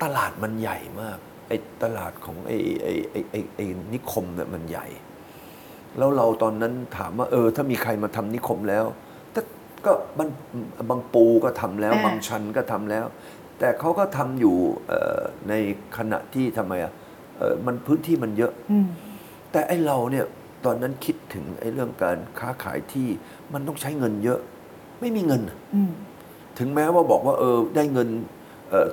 [0.03, 1.17] ตลาดมันใหญ่มาก
[1.47, 4.87] ไอ้ตลาดของไอ้ไอ้ไอ้ไอ้ไอ้นิคมเนี่ยมันใหญ่
[5.97, 8.85] แล้วเราตอนนั้นถามว่าเออ ถ้ามีใครมาทำนิคมแล้ว
[9.31, 9.41] แต่
[9.85, 10.29] ก็บาง
[10.89, 13.05] บางปูก็ทำแล้วอ่าบางชันก็ทำแล้ว
[13.59, 14.55] แต่เขาก็ทำอยู่
[14.87, 15.19] เอ่อ
[15.49, 15.53] ใน
[15.97, 16.93] ขณะที่ทำไมอะ
[17.37, 18.85] เอ่อมันพื้นที่มันเยอะอืม
[19.51, 20.25] แต่ไอ้เราเนี่ย
[20.65, 23.07] ตอนนั้นคิดถึงไอ้เรื่องการค้าขายที่
[23.53, 24.39] มันต้องใช้เงินเยอะ
[24.99, 25.41] ไม่มีเงิน
[25.75, 25.91] อืม
[26.59, 28.44] ถึงแม้ว่าบอกว่าเออได้เงินเอ่อ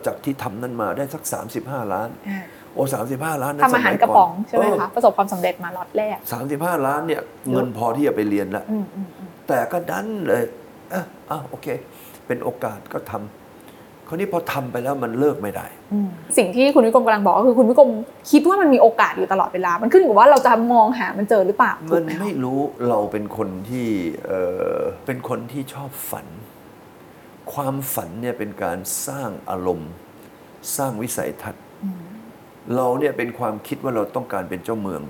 [0.07, 1.23] จากที่ทำนั้นมาได้สัก
[1.59, 2.43] 35 ล้านอ่า
[2.75, 10.43] โอ้สามสิบห้าล้านนะทำอาหารกระป๋องใช่ไหมเคะประสบความสำเร็จมาล็อตแรกสามสิบห้าล้านเนี่ยเงินพอที่จะไปเรียนแล้วอืมอืมอืมแต่ก็ดันเลย
[10.93, 11.67] อะอะโอเค
[12.27, 17.91] เป็นโอกาสก็ทำคราวนี้พอทำไปแล้วมันเลิกไม่ได้อืมสิ่งที่คุณวิกรมกำลังบอกก็คือคุณวิกรม
[18.31, 23.87] คิดว่ามันมีโอกาสอยู่ตลอดเวลา มันขึ้นอยู่กับว่าเราจะมองหามันเจอหรือเปล่ามัถูนกไหคะไม่รู้เราเป็นคนที่
[24.27, 24.41] เอ่
[24.77, 26.27] อเป็นคนที่ชอบฝัน
[27.53, 29.91] ความฝันเนี่ยเป็นการสร้างอารมณ์
[30.77, 32.01] สร้างวิสัยทัศน์อืม
[32.75, 35.03] เราเนี่ยเป็นความคิดว่าเราต้องการเป็นเจ้าเมือง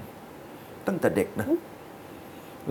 [0.87, 1.49] ตั้งแต่เด็กนะ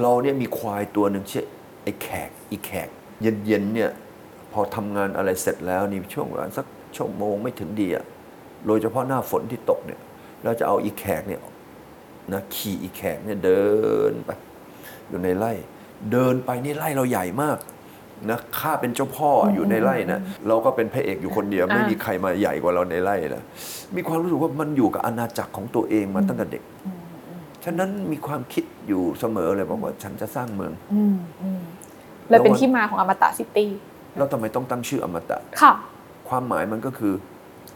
[0.01, 1.45] เราเนี่ยมีควายตัวหนึ่งชื่อ
[1.83, 2.89] ไอ้แขกอีแขก
[3.21, 3.91] เย็นๆเนี่ย
[4.53, 8.05] พอทำงานอะไรเสร็จแล้วนี่ช่วงเวลาสักชั่วโมงไม่ถึงดีอะ
[8.67, 9.99] โดยเฉพาะหน้าฝนที่ตกเนี่ย
[10.43, 11.41] เราจะเอาอีแขกเนี่ย
[12.33, 13.65] นะขี่อีแขกเนี่ยเดิ
[14.09, 14.29] นไป
[15.07, 15.51] อยู่ในไร่
[16.11, 17.57] เดินไปนี่ไร่เราใหญ่มาก
[18.29, 23.43] นะข้าเป็นเจ้าพ่ออยู่ในไร่นะเราก็เป็นพระเอกอยู่คนเดียวไม่มีใครมาใหญ่กว่าเราในไร่นะ
[23.95, 26.63] มีความรู้สึกว่ามันอยู่กับอาณาจักรของตัวเองมาตั้งแต่เด็ก
[27.65, 31.61] ฉะนั้นมีความคิดอยู่เสมอเลยบอกว่าฉันจะสร้างเมืองอืมอืม
[32.29, 33.69] เลยเป็นที่มาของอมตะซิตี้
[34.17, 35.73] แล้วทำไมต้องตั้งชื่ออมตะค่ะ
[36.29, 37.13] ความหมายมันก็คือ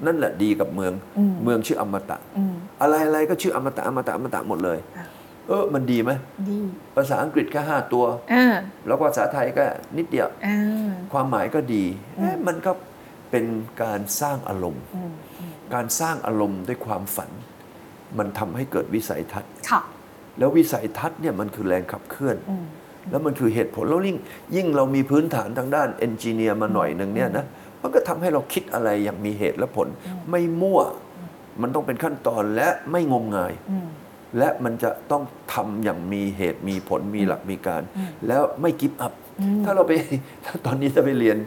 [0.05, 5.05] นั่นแหละดีกับเมืองอืมเมืองชื่ออมตะอืมอะไรอะไรก็ชื่ออมตะอมตะอมตะหมดเลยอะ
[5.47, 6.11] เออมันดีไหม
[6.49, 6.59] ดี
[6.95, 8.45] ภาษาอังกฤษแค่ห้าตัวอ่า
[8.87, 9.63] แล้วก็ภาษาไทยก็
[9.97, 11.83] นิดเดียวอ่าความหมายก็ดี
[12.17, 12.71] เอ๊ะมันก็
[13.31, 13.45] เป็น
[13.83, 17.31] การสร้างอารมณ์อืมอืมการสร้างอารมณ์ด้วยความฝัน
[18.17, 19.81] มันทำให้เกิดวิสัยทัศน์ค่ะ
[20.37, 22.65] แล้ววิสัยทัศน์เนี่ยมันคือแรงขับเคลื่อนอืม
[23.11, 24.17] แล้วมันคือเหตุผลแล้วยิ่ง
[24.55, 27.45] ยิ่งเรามีพื้นฐานทางด้านเอนจิเนียร์มาหน่อยหนึ่งเนี่ยนะ
[27.81, 29.87] มันก็ทำให้เราคิดอะไรอย่างมีเหตุและผล
[30.31, 30.81] ไม่มั่ว
[31.61, 33.87] มันต้องเป็นขั้นตอนและไม่งมงายอืม
[34.37, 37.81] และมันจะต้องทำอย่างมีเหตุมีผลมีหลักมีการ
[38.27, 39.91] แล้วไม่กิฟต์อัพอืมถ้าเราไป
[40.45, 41.37] ถ้าตอนนี้จะไปเรียน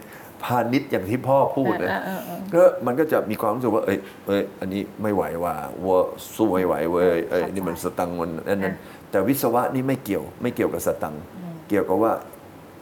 [0.45, 5.99] พาณิชย์อย่างที่พ่อพูดนะอ่าอ่าอ่าก็มันก็จะมีความรู้สึกว่า เอ้ยเอ้ยอันนี้ไม่ไหวว่าว่า
[6.35, 8.75] สู้ไม่ไหวเว้ยเอ้ยนี่มันสตังค์มันนั่นนั้น
[9.11, 11.23] แต่วิศวะนี่ไม่เกี่ยวไม่เกี่ยวกับสตังค์
[11.69, 12.13] เกี่ยวกับว่า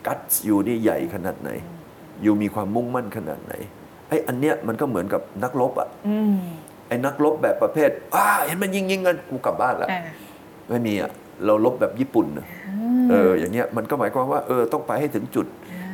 [0.07, 1.51] กัตอยู่นี่ใหญ่ขนาดไหน
[2.23, 3.55] อยู่มีความมุ่งมั่นขนาดไหน
[4.09, 6.37] ไอ้อันเนี้ยมันก็เหมือนกับนักรบอะอืม
[6.89, 10.01] ไอ้นักรบแบบประเภทอ้าเห็นมันยิงยิงกันกูกลับบ้านละอ่า
[10.69, 11.11] ไม่มีอะ
[11.47, 12.47] เรารบแบบญี่ปุ่นนะ
[13.11, 15.47] เอออย่างเงี้ยมันก็หมายความว่าเออต้องไปให้ถึงจุด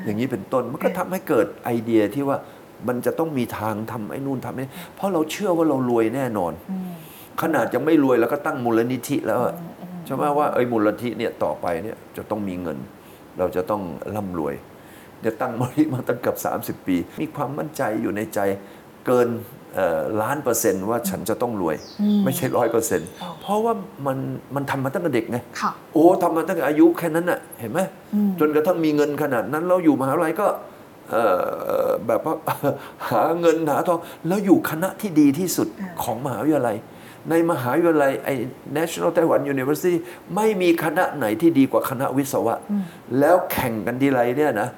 [0.05, 2.37] อย่างนี้เป็นต้นมันก็ทำให้เกิดไอเดียที่ว่า
[2.88, 6.88] มันจะต้องมีทางทำไอ้นู่นทำไอ้นี่เพราะเราเชื่อว่าเรารวยแน่นอนอืม
[7.42, 9.55] ขนาดยังไม่รวยแล้วก็ตั้งมูลนิธิแล้วอะ
[10.07, 12.78] ใช่ไหมว่าเอ้ยมูลนิธิเนี่ยต่อไปเนี่ยจะต้องมีเงิน
[13.38, 13.83] เราจะต้อง
[14.16, 14.55] ร่ำรวย
[15.20, 16.37] เนี่ยตั้งมูลนิธิมาตั้งเกือบ
[16.83, 18.40] 30 ปี มีความมั่นใจอยู่ในใจ
[19.07, 19.62] เกินเอ่อ
[20.20, 21.76] ล้านเปอร์เซ็นต์ว่าฉันจะต้องรวย
[22.24, 23.08] ไม่ใช่ร้อยเปอร์เซ็นต์
[23.42, 23.72] เพราะว่า
[24.06, 24.18] มัน
[24.54, 27.80] มันทำมาตั้งแต่เด็กไงค่ะโอ้ทำมาตั้งแต่อายุแค่นั้นน่ะเห็นไหม
[28.40, 30.46] จนกระทั่งมีเงินขนาดนั้นเราอยู่มหาลัยก็
[31.11, 31.24] เอ่
[31.85, 32.35] อแบบว่า
[33.11, 36.76] หาเงินหาทองแล้วอยู่คณะที่ดีที่สุดอ่าของมหาวิทยาลัย
[37.30, 38.35] ในมหาวิทยาลัยไอ้
[38.76, 39.94] National Taiwan University
[40.37, 42.54] ไม่มีคณะไหนที่ดีกว่าคณะวิศวะ
[43.20, 44.68] แล้วแข่งกันทีไรเนี่ยนะ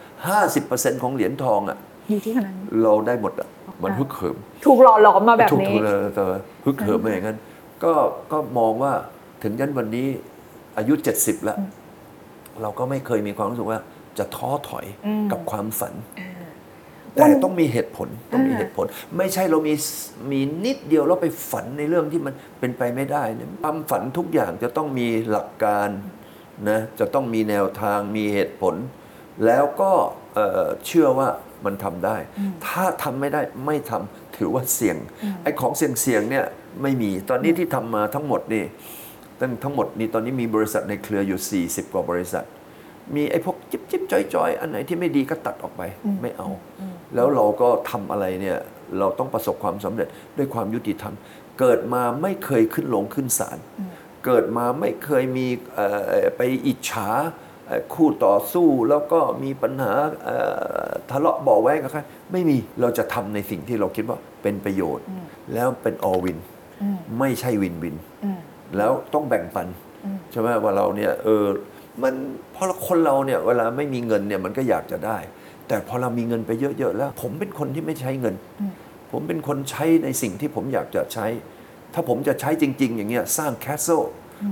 [0.47, 1.79] 50%ของเหรียญทองอะ
[2.09, 3.49] อยู่ที่ขนาดนั้นเราได้หมดอะ
[3.83, 4.37] มันฮึกเหิม
[4.67, 7.39] ถูกหล่อหลอมมาแบบถูกนี้ถูกเลยแต่ว่าฮึกเหิมมาอย่างนั้น
[7.85, 7.93] ก็
[8.33, 8.93] ก็มองว่า
[9.43, 10.09] ถึงยันวันนี้
[10.79, 11.59] อายุ70แล้ว
[12.63, 13.79] เราก็ไม่เคยมีความรู้สึกว่า
[14.19, 16.31] จะท้อถอยอืมกับความฝันอ่า
[17.15, 18.87] แต่ต้องมีเหตุผลต้องมีอ่าเหตุผล
[19.19, 19.75] ไม่ใช่เรามี
[20.33, 25.89] มีนิดเดียวแล้วไปฝันในเรื่องที่มันเป็นไปไม่ได้เนี่ยความฝันทุกอย่างจะต้องมีหลักการ
[26.69, 28.75] นะจะต้องมีแนวทางมีเหตุผล
[29.47, 29.93] แล้วก็
[30.35, 31.29] เอ่อเชื่อว่า
[31.65, 32.17] มันทำได้
[32.67, 34.97] ถ้าทำไม่ได้ไม่ทำถือว่าเสี่ยง
[35.43, 36.45] ไอ้ของเสี่ยงๆเนี่ย
[36.83, 38.65] ไม่มีตอนนี้ที่ทำมาทั้งหมดนี่
[39.41, 42.45] ตั้งทั้งหมดนี่ตอนนี้มีบริษัทในเครืออยู่ 40 กว่าบริษัท
[43.15, 45.83] มีไอ้พวกจิ๊บจิ๊บจอยจอยๆอันไหนที่ไม่ดีก็ตัดออกไป
[46.23, 46.81] ไม่เอาเพ
[47.15, 48.59] แล้วเราก็ทำอะไรเนี่ย
[48.99, 51.15] เราต้องประสบความสำเร็จด้วยความยุติธรรม
[51.61, 53.59] เกิดมาไม่เคยขึ้นลงขึ้นศาล
[54.27, 57.44] เกิดมาไม่เคยมีเอ่อไปอิจฉาเอ่อ
[57.95, 59.93] คู่ต่อสู้แล้วก็มีปัญหา
[60.25, 60.37] เอ่
[60.87, 62.01] อทะเลาะเบาะแว้งกับใคร
[62.33, 65.07] ไม่มีเราจะทำในสิ่งที่เราคิดว่าเป็นประโยชน์
[65.55, 66.39] แล้วเป็น all win
[66.83, 68.39] อืมไม่ใช่ win win อืม
[68.77, 69.69] แล้วต้องแบ่งปัน
[70.05, 71.45] อืมใช่ไหมว่าเราเนี่ยเออ
[72.03, 72.15] มัน
[72.55, 75.19] พอคนเราเนี่ยเวลาไม่มีเงินเนี่ยมันก็อยากจะได้
[75.69, 78.73] แต่พอเรามีเงินไปเยอะๆแล้ว ผมเป็นคนที่ไม่ใช้เงินอืม
[79.13, 81.27] ผมเป็นคนใช้ในสิ่งที่ผมอยากจะใช้
[81.95, 84.03] ถ้าผมจะใช้จริง ๆ อย่างเงี้ยสร้าง castle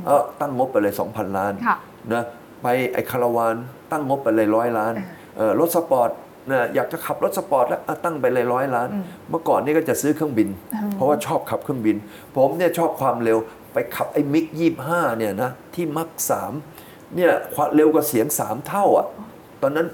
[0.06, 1.76] เออตั้งงบไปเลย 2,000 ล้านค่ะ
[2.14, 2.24] นะ
[2.62, 3.54] ไปไอ้คาราวาน
[3.90, 6.10] ตั้งงบไปเลยร้อยล้านอ่าเออรถสปอร์ต
[6.50, 8.88] นะอยากจะขับรถสปอร์ตแล้วอะตั้งไปเลยร้อยล้าน
[9.30, 10.48] เมื่อก่อนนี่ก็จะซื้อเครื่องบิน
[10.94, 11.96] เพราะว่าชอบขับเครื่องบิน
[12.36, 13.38] ผมเนี่ยชอบความเร็ว
[13.72, 16.52] ไปขับไอ้มิกยี่ห้าเนี่ยนะที่ Mach สาม
[17.16, 19.06] เนี่ยความเร็วกว่าเสียงสามเท่าอะ
[19.62, 19.86] ตอนนั้น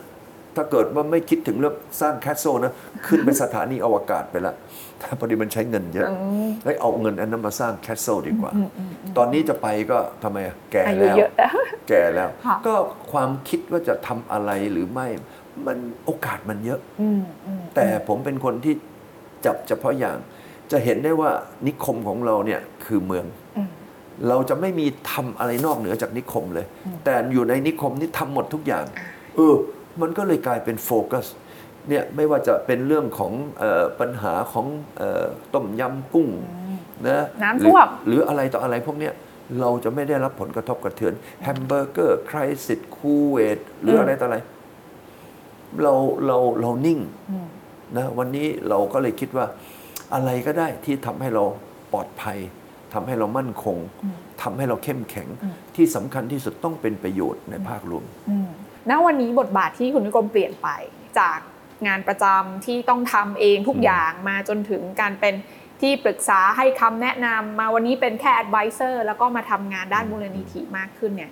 [0.59, 2.73] ถ้าเกิดว่าไม่คิดถึงเรื่องสร้าง castle นะ
[3.07, 4.55] ขึ้นไปสถานีอวกาศไปละ
[4.99, 6.16] แต่พอดีมันใช้เงินเยอะอื
[6.47, 8.53] มเฮ้ยเอาเงินอันนั้นมาสร้าง castle ดีกว่า
[9.16, 11.53] ตอนนี้จะไปก็ทำไมอะแก่อายุแล้วเยอะแล้ว
[11.88, 12.75] แก่แล้วค่ะก็
[13.12, 15.07] ความคิดว่าจะทำอะไรหรือไม่
[15.66, 18.75] มันโอกาสมันเยอะอืมอืมแต่ผมเป็นคนที่
[19.44, 20.16] จับเฉพาะอย่าง
[20.73, 21.31] จะเห็นได้ว่า
[21.66, 23.25] นิคมของเราเนี่ยคือเมือง
[23.57, 23.71] อืม
[24.29, 26.66] เราจะไม่มีทำอะไรนอกเหนือจากนิคมเลย
[27.05, 28.85] แต่อยู่ในนิคมนี่ทำหมดทุกอย่าง
[29.37, 29.55] เออ
[30.00, 31.26] มันก็เลยกลายเป็นโฟกัส
[31.88, 34.66] เนี่ยไม่ว่าจะเป็นเรื่องของเออปัญหาของ
[34.98, 36.28] เออต้มยำกุ้ง
[37.06, 39.14] นะน้ำท่วมหรือหรืออะไรต่ออะไรพวกเนี้ย
[39.61, 44.38] เราจะไม่ได้รับผลกระทบกระเทือนแฮมเบอร์เกอร์ crisis คูเวตหรืออะไรต่ออะไร
[45.82, 45.94] เรา
[46.26, 46.98] เราเรานิ่ง
[47.30, 47.46] อืม
[47.96, 49.46] นะวันนี้เราก็เลยคิดว่า
[50.14, 51.44] อะไรก็ได้ที่ทำให้เรา
[51.92, 52.38] ปลอดภัย
[52.94, 53.76] ทำให้เรามั่นคง
[54.42, 55.28] ทำให้เราเข้มแข็ง
[55.76, 58.48] ที่สำคัญที่สุดต้องเป็นประโยชน์ในภาครวมอืม
[58.90, 60.68] ณวันนี้บทบาทที่คุณวิกรมเปลี่ยนไป
[61.18, 61.38] จาก
[61.87, 65.35] งานประจำที่ต้องทำเองทุกอย่างมาจนถึงการเป็น
[65.81, 71.31] ที่ปรึกษาให้คำแนะนำมาวันนี้เป็นแค่ advisor แล้วก็มาทำงานด้านมูลนิธิมากขึ้นเนี่ย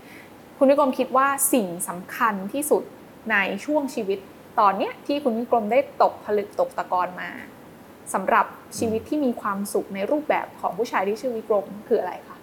[0.58, 2.82] คุณนิกรมคิดว่าสิ่งสำคัญที่สุด
[3.30, 4.18] ในช่วงชีวิต
[4.60, 7.30] ตอนเนี้ยที่คุณนิกรมได้ตกผลึกตกตะกอนมา
[8.14, 8.46] สำหรับ
[8.78, 12.36] ชีวิตที่มีความสุขในรูปแบบของผู้ชายที่ชื่อวิกรมคืออะไรคะ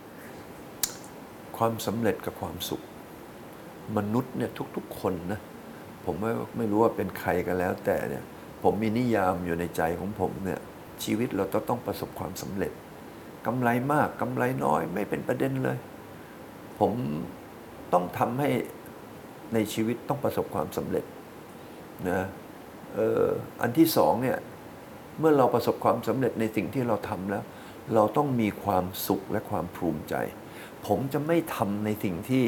[1.57, 2.81] ความสำเร็จกับความสุข
[3.97, 5.39] มนุษย์เนี่ยทุกๆคนนะ
[6.05, 8.23] ผมไม่ไม่รู้ว่าเป็นใครกันแล้ว แต่เนี่ย
[8.63, 10.59] ผมมีนิยามอยู่ในใจของผมเนี่ย
[11.03, 12.71] ชีวิตเราต้องต้องประสบความสำเร็จ
[13.45, 15.77] กำไรมากกำไรน้อยไม่เป็นประเด็นเลย
[16.79, 16.91] ผม
[17.93, 18.49] ต้องทำให้
[19.53, 21.05] ในชีวิตต้องประสบความสำเร็จ
[22.09, 22.21] นะ
[22.95, 23.25] เออ
[23.61, 24.37] อันที่สองเนี่ย
[25.19, 27.43] เมื่อเราประสบความสำเร็จในสิ่งที่เราทำแล้ว
[27.95, 30.15] เราต้องมีความสุขและความภูมิใจ
[30.87, 32.45] ผมจะไม่ทำในสิ่งที่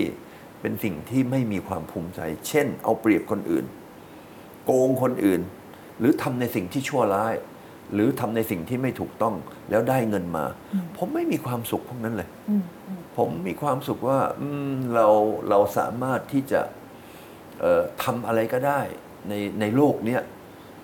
[0.65, 3.65] เป็นสิ่งที่ไม่มีความภูมิใจ เช่น เอาเปรียบคนอื่น
[4.65, 5.41] โกงคนอื่น
[5.99, 7.33] หรือทำในสิ่งที่ชั่วร้าย
[7.93, 9.35] หรือทำในสิ่งที่ไม่ถูกต้อง
[9.69, 10.45] แล้วได้เงินมา
[10.97, 15.07] ผมไม่มีความสุขพวกนั้นเลยอืมอืมผมมีความสุขว่าอืมเรา
[15.49, 16.61] เราสามารถที่จะ
[17.59, 18.81] เอ่อทำอะไรก็ได้
[19.29, 20.21] ในในโลกเนี้ย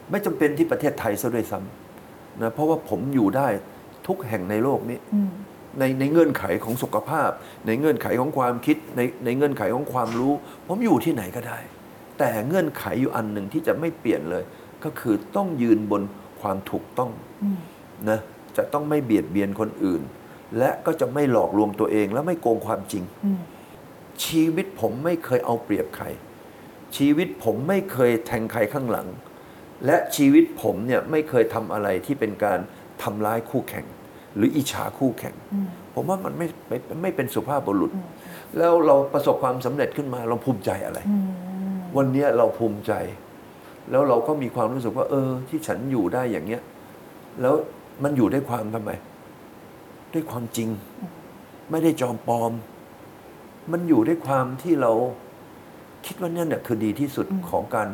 [0.10, 3.48] ไม่จำเป็นที่ประเทศไทยซะด้วยซ้ำนะเพราะว่าผมอยู่ได้
[4.08, 5.32] ทุกแห่งในโลกนี้อืม
[5.80, 7.30] ในในเงื่อนไขของสุขภาพ
[7.68, 10.34] ในเงื่อนไขของความคิดในในเงื่อนไขของความรู้
[10.68, 11.60] ผมอยู่ที่ไหนก็ได้
[12.20, 14.44] แต่เงื่อนไขอยู่อันหนึ่งที่จะไม่เปลี่ยนเลย
[14.84, 16.02] ก็คือต้องยืนบน
[16.42, 17.12] ความถูกต้อง
[17.44, 17.58] อืม
[18.10, 18.20] นะ
[18.58, 20.02] จะต้องไม่เบียดเบียนคนอื่น
[20.58, 23.40] และก็จะไม่หลอกลวงตัวเองและไม่โกงความจริงอืม
[24.26, 26.06] ชีวิตผมไม่เคยเอาเปรียบใคร
[26.98, 29.08] ชีวิตผมไม่เคยแทงใครข้างหลัง
[29.86, 32.60] และชีวิตผมเนี่ยไม่เคยทำอะไรที่เป็นการ
[33.04, 33.86] ทำร้ายคู่แข่ง
[34.36, 38.06] หรืออิจฉาคู่แข่งอืมผมว่ามันไม่ไม่ไม่เป็นสุภาพบุรุษอืม
[38.58, 41.28] แล้วเราประสบความสำเร็จขึ้นมาเราภูมิใจอะไรอืม
[41.98, 42.94] วันเนี้ยเราภูมิใจ
[43.92, 46.62] แล้วเราก็มีความรู้สึกว่า เออ ที่ฉันอยู่ได้อย่างเงี้ย
[47.42, 47.56] แล้ว
[48.04, 48.92] มันอยู่ด้วยความทำไม
[50.14, 50.70] ด้วยความจริง
[51.72, 52.52] ไม่ได้จอมปลอม
[53.72, 54.92] มันอยู่ด้วยความที่เรา
[56.06, 57.90] คิดว่านั่นเนี่ยคือดีที่สุดของการ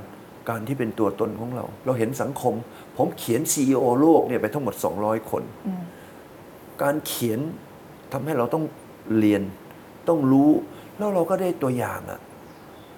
[0.49, 2.53] การที่เป็นตัวตนของเรา เราเห็นสังคม
[2.97, 5.81] ผมเขียน CEO โลกเนี่ยไปทั้งหมด 200 คนอืม
[6.83, 7.39] การเขียน
[8.13, 8.63] ทำให้เราต้อง
[9.19, 9.41] เรียน
[10.07, 10.51] ต้องรู้
[10.97, 12.19] แล้วเราก็ได้ตัวอย่างอะ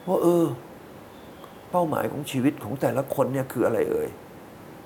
[0.08, 0.46] ว่าเออ
[1.72, 4.10] เป้าหมายของชีวิตของแต่ละคนเนี่ยคืออะไรเอ่ย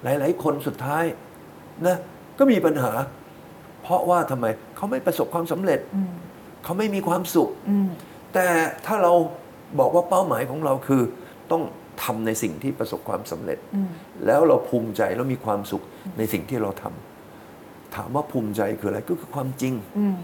[0.03, 1.03] หลาย ๆ คนสุดท้าย
[1.87, 1.97] นะ
[2.39, 2.91] ก็มีปัญหา
[3.83, 6.11] เพราะว่าทำไมเขาไม่ประสบความสำเร็จอืม
[6.63, 7.87] เขาไม่มีความสุขอืม
[8.33, 8.47] แต่
[8.85, 9.13] ถ้าเรา
[9.79, 11.01] บอกว่าเป้าหมายของเราคือ
[11.51, 11.63] ต้อง
[12.03, 13.89] ทำในสิ่งที่ประสบความสำเร็จอืม
[14.25, 15.83] แล้วเราภูมิใจแล้วมีความสุข
[16.17, 17.12] ในสิ่งที่เราทำ
[17.95, 20.15] ถามว่าภูมิใจคืออะไรก็คือความจริงอืม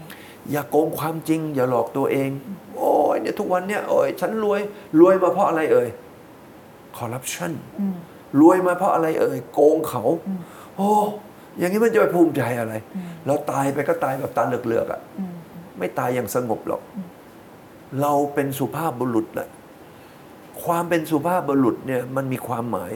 [0.50, 2.30] อย่าโกงความจริง อย่าหลอกตัวเอง
[2.76, 4.60] โอ้ยเนี่ยทุกวันเนี่ยโอ้ยฉันรวย
[5.00, 5.88] รวยมาเพราะอะไรเอ่ย
[6.96, 7.96] คอร์รัปชันอืม
[8.40, 10.04] รวยมาเพราะอะไรเอ่ยโกงเขา
[10.76, 10.90] โอ้
[11.58, 12.74] อย่างนี้มันจะไปภูมิใจอะไร
[13.26, 15.34] เราตายไปก็ตายแบบตาเหลือกๆอะ่ะอืม
[15.78, 16.82] ไม่ตายอย่างสงบหรอก
[18.00, 19.48] เราเป็นสุภาพบุรุษแหละ
[20.64, 22.92] ความเป็นสุภาพบุรุษเนี่ยมันมีความหมาย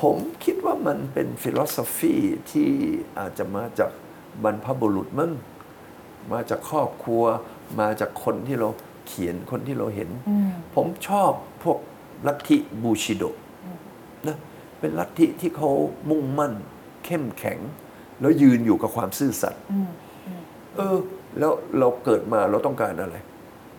[0.00, 2.14] ผมคิดว่ามันเป็นฟิโลโซฟี
[2.50, 2.70] ที่
[3.18, 3.90] อาจจะมาจาก
[4.44, 5.32] บรรพบุรุษมั้ง
[6.32, 7.24] มาจากครอบครัว
[7.80, 8.68] มาจากคนที่เรา
[9.06, 11.78] เขียนคนที่เราเห็นอืมผมชอบพวก
[12.26, 13.24] ลัทธิบูชิโด
[14.26, 14.36] นะ
[14.80, 15.70] เป็นลัทธิที่เขา
[16.10, 16.52] มุ่งมั่น
[17.04, 17.58] เข้มแข็ง
[18.20, 19.88] แล้วยืนอยู่กับความซื่อสัตย์อืม
[20.76, 20.96] เออ
[21.38, 23.16] แล้วเราเกิดมาเราต้องการอะไร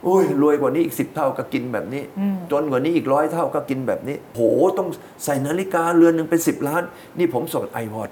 [0.04, 4.42] โอ้ยรวยกว่านี้อีกสิบเท่าก็กินแบบนี้อืมจนกว่านี้อีกร้อยเท่าก็กินแบบนี้ โห
[4.78, 4.88] ต้อง
[5.24, 6.84] ใส่นาฬิกาเรือนหนึ่งเป็นสิบล้าน
[7.18, 8.10] นี่ผมส่งไอวอช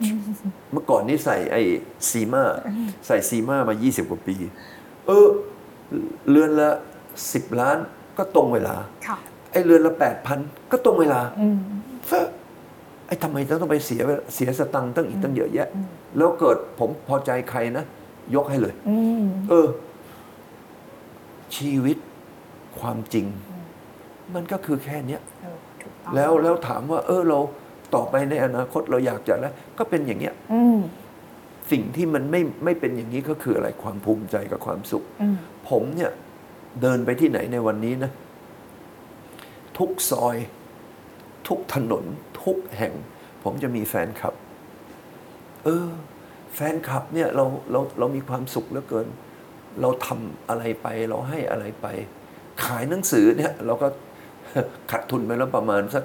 [0.72, 1.58] เมื่อก่อนนี่ใส่ไอ
[2.10, 2.44] ซีมา
[3.08, 4.36] ใส่ซีมามา 20 กว่าปี
[5.08, 5.28] เออ
[6.30, 6.70] เรือนละ
[7.34, 7.78] สิบล้าน
[8.18, 8.76] ก็ตรงเวลา
[9.08, 9.18] ค่ะ
[9.52, 10.40] ไอเรือนละแปดพัน
[10.72, 11.58] ก็ตรงเวลาอืม
[12.08, 12.26] เฟ้อ
[13.08, 15.68] ไอ้ทำไมต้องไปเสียเวลาเสียสตังค์ตั้งอีกตั้งเยอะแยะ
[16.18, 17.86] แล้วเกิดผมพอใจใครนะ
[18.36, 19.68] ยกให้เลยอืมเออ
[21.58, 21.98] ชีวิต
[22.80, 23.26] ความจริง
[24.36, 27.40] มันก็คือแค่เนี้ยเออถูกต้องแล้วแล้วถามว่า เออเรา
[27.96, 30.80] ต่อไปในอนาคตเราอยากจะแล้วก็เป็นอย่างเงี้ยอืม
[31.72, 35.36] สิ่งที่มันไม่ไม่เป็นอย่างนี้ก็คืออะไรความภูมิใจกับความสุขอืม
[35.70, 36.12] ผมเนี่ย
[36.82, 38.12] เดินไปที่ไหนในวันนี้นะ
[39.78, 40.38] ทุกซอย
[41.48, 42.04] ทุกถนน
[42.44, 42.94] ทุกแห่ง
[43.44, 44.34] ผมจะมีแฟนคลับ
[45.66, 45.88] เออ
[46.56, 49.08] แฟนคลับเนี่ยเราเราเรามีความสุขเหลือเกิน
[49.82, 51.88] เราทำอะไรไปเราให้อะไรไป
[52.64, 53.88] ขายหนังสือเนี่ยเราก็
[54.92, 56.04] ขาดทุนไปแล้วประมาณสัก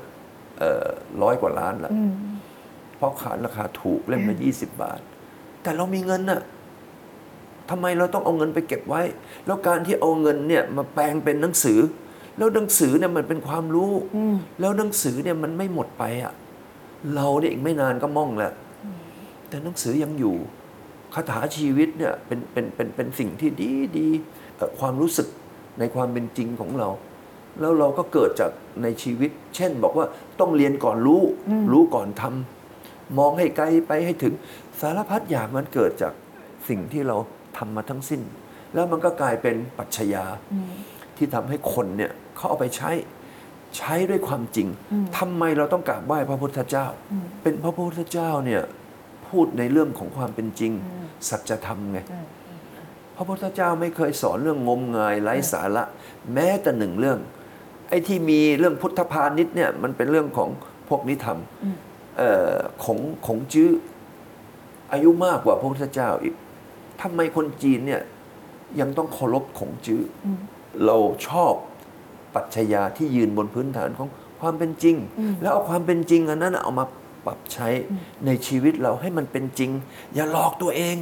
[1.23, 2.13] ร้อยกว่าล้านละอืม
[2.97, 5.01] เพราะขายราคาถูกเล่มละยี่สิบบาท
[5.63, 6.41] แต่เรามีเงินน่ะ
[7.71, 9.03] ทำไมเราต้องเอาเงินไปเก็บไว้
[9.47, 11.79] แล้วการที่เอาเงินเนี่ยมาแปลงเป็นหนังสือ
[12.39, 16.33] แล้วหนังสือเนี่ยมันเป็นความรู้อืมแล้วหนังสือเนี่ยมันไม่หมดไปอะ
[17.15, 18.53] เราเนี่ยอีกไม่นานก็ม่องแล้ว
[19.49, 20.37] แต่หนังสือยังอยู่
[21.17, 24.09] คาถาชีวิตเนี่ยเป็นเป็นเป็นเป็นสิ่งที่ดีดี
[24.57, 25.29] เอ่อความรู้สึก
[25.79, 26.89] ในความเป็นจริงของเรา
[27.61, 28.51] แล้วเราก็เกิดจาก
[28.83, 30.07] ในชีวิต เช่นบอกว่า
[30.41, 31.23] ต้องเรียนก่อนรู้
[31.73, 34.35] รู้ก่อนทำมองให้ไกลไปให้ถึง
[34.81, 36.13] สารพัดอย่างมันเกิดจาก
[36.69, 37.17] สิ่งที่เรา
[37.59, 38.21] ทำมาทั้งสิ้น
[38.75, 40.71] แล้วมันก็กลายเป็นปรัชญาอืม
[41.17, 42.91] ที่ทำให้คนเนี่ยเขาเอาไปใช้
[43.77, 44.69] ใช้ด้วยความจริง
[45.19, 46.87] ทำไมเราต้องกราบไหว้พระพุทธเจ้า
[47.43, 48.63] เป็นพระพุทธเจ้าเนี่ย
[49.31, 50.73] พูดในเรื่องของความเป็นจริง
[51.29, 51.99] สัจธรรมไง
[53.17, 55.85] พระพุทธเจ้าไม่เคยสอนเรื่องงมงายไร้สาระ
[56.35, 57.19] แม้แต่หนึ่งเรื่อง
[57.89, 60.49] ไอ้ที่มีเรื่องพุทธพาณิชย์เนี่ยมันเป็นเรื่องของ
[60.89, 61.39] พวกนิธรรม
[62.17, 63.71] เอ่อของของจื้อ
[64.93, 66.35] อายุมากกว่าพระพุทธเจ้าอีก
[67.01, 68.03] ทำไมคนจีนเนี่ย
[68.81, 70.27] ยังต้องเคารพของจื้ออ
[70.87, 70.97] เรา
[71.29, 71.55] ชอบ
[72.35, 74.09] ปรัชญาที่ยืนบนพื้นฐานของ
[74.41, 74.97] ความเป็นจริง
[75.43, 76.85] แล้วเอาความเป็นจริงอันนั้นน่ะเอามา
[77.27, 77.69] ปรับใช้
[78.27, 79.71] ในชีวิตเราให้มันเป็นจริง
[80.15, 80.97] อย่าหลอกตัวเอง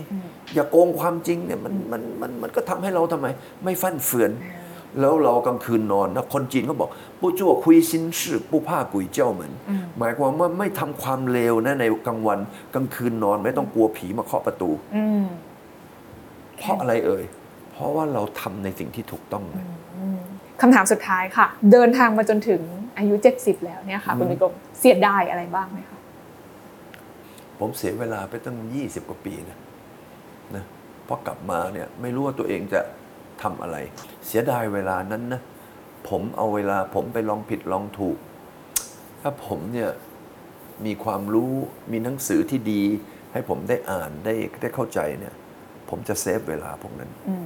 [0.55, 3.27] อย่าโกงความจริงเนี่ยมันมันมันมันก็ทำให้เราทำไม
[3.65, 4.33] ไม่ฟั่นเฟือน
[5.01, 9.53] แล้วเรากลางคืนนอนนะคนจีนเขาบอกผู้จั่วคุยซินชื่อผู้ผ้ากุยเจ้าเหมือน
[9.99, 12.39] หมายความว่าไม่ทำความเลวนะในกลางวัน
[12.75, 15.25] กลางคืนนอนไม่ต้องกลัวผีมาเคาะประตูอืม
[16.59, 17.25] เพราะอะไรเอ่ย
[17.73, 19.59] เพราะว่าเราทำในสิ่งที่ถูกต้องไง
[20.61, 22.61] คำถามสุดท้ายค่ะ เดินทางมาจนถึง
[22.99, 25.99] อายุ 70 แล้วเนี่ยค่ะคุณวิกรมเสียดายอะไรบ้างไหมคะ
[27.59, 29.59] ผมเสียเวลาไปตั้งยี่สิบกว่าปีนะ
[30.55, 30.65] นะ
[31.07, 32.81] พอกลับมาเนี่ยไม่รู้ว่าตัวเองจะ
[33.43, 33.77] ทำอะไร
[34.27, 35.41] เสียดายเวลานั้นนะ
[36.09, 38.19] ผมเอาเวลาผมไปลองผิดลองถูก
[39.23, 39.91] ถ้าผมเนี่ย
[40.87, 41.53] มีความรู้
[41.93, 42.83] มีหนังสือที่ดี
[43.33, 45.35] ให้ผมได้อ่านได้ได้เข้าใจเนี่ย
[45.91, 47.45] ผมจะเซฟเวลาพวกนั้นอืม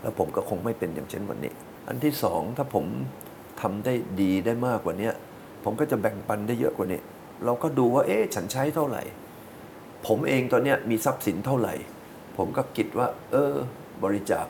[0.00, 1.52] แล้วผมก็คงไม่เป็นอย่างเช่นวันนี้
[1.88, 2.84] อันที่สองถ้าผม
[3.60, 5.10] ทำได้ดีได้มากกว่านี้
[5.64, 7.00] ผมก็จะแบ่งปันได้เยอะกว่านี้
[7.44, 9.02] เราก็ดูว่า เอ๊ะ ฉันใช้เท่าไหร่
[10.10, 11.74] ผมเองตอนเนี้ยมีทรัพย์สินเท่าไหร่
[12.36, 13.54] ผมก็คิดว่า เออ
[14.02, 14.46] บริจาค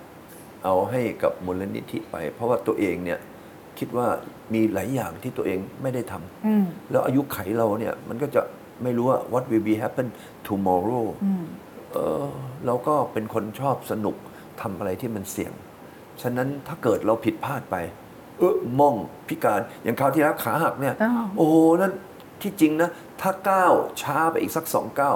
[0.64, 3.18] เอาให้กับมูลนิธิไป เพราะว่าตัวเองเนี่ย
[3.78, 4.08] คิดว่า
[4.54, 8.42] มีหลายอย่างที่ตัวเองไม่ได้ทำอืมแล้วอายุไขเราเนี่ยมันก็จะ
[8.82, 10.06] ไม่รู้ว่า what will be happen
[10.48, 11.44] tomorrow อืม
[11.92, 12.28] เออ
[12.66, 14.16] เราก็เป็นคนชอบสนุก
[14.60, 15.52] ทำอะไรที่มันเสี่ยง
[16.22, 17.76] ฉะนั้นถ้าเกิดเราผิดพลาดไป
[18.38, 18.94] เออม่อง
[19.28, 21.92] พิการอย่างคราวที่แล้วขาหักเนี่ยอ้าวโอ้โหนั่น
[22.42, 22.90] ที่จริงนะ
[23.20, 25.14] ถ้าก้าวช้าไปอีกสักสองก้าว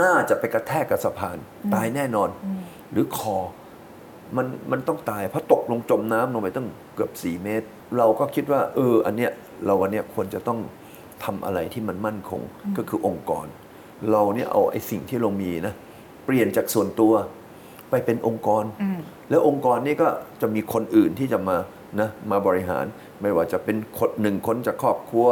[0.00, 1.36] น่าจะไปกระแทกกับสะพาน
[1.74, 2.28] ตายแน่นอน
[2.92, 3.36] หรือคอ
[4.36, 7.66] มันมันต้องตายเพราะตกลงจมน้ำลงไปตั้งเกือบสี่เมตร
[7.98, 9.30] เราก็คิดว่า เออ อันเนี้ย
[9.64, 10.58] เราวันเนี้ยควรจะต้อง
[11.24, 12.40] ทำอะไรที่มันมั่นคง
[12.76, 13.46] ก็คือองค์กร
[14.12, 15.74] เราเนี่ยเอาไอ้สิ่งที่เรามีนะ
[16.24, 17.12] เปลี่ยนจากส่วนตัว
[17.90, 18.98] ไปเป็นองค์กรอืม
[19.30, 20.08] แล้วองค์กรนี้ก็
[20.40, 21.56] จะมีคนอื่นที่จะมา
[22.00, 22.84] นะมาบริหาร
[23.22, 25.28] ไม่ว่าจะเป็นคนหนึ่งคนจากครอบครัว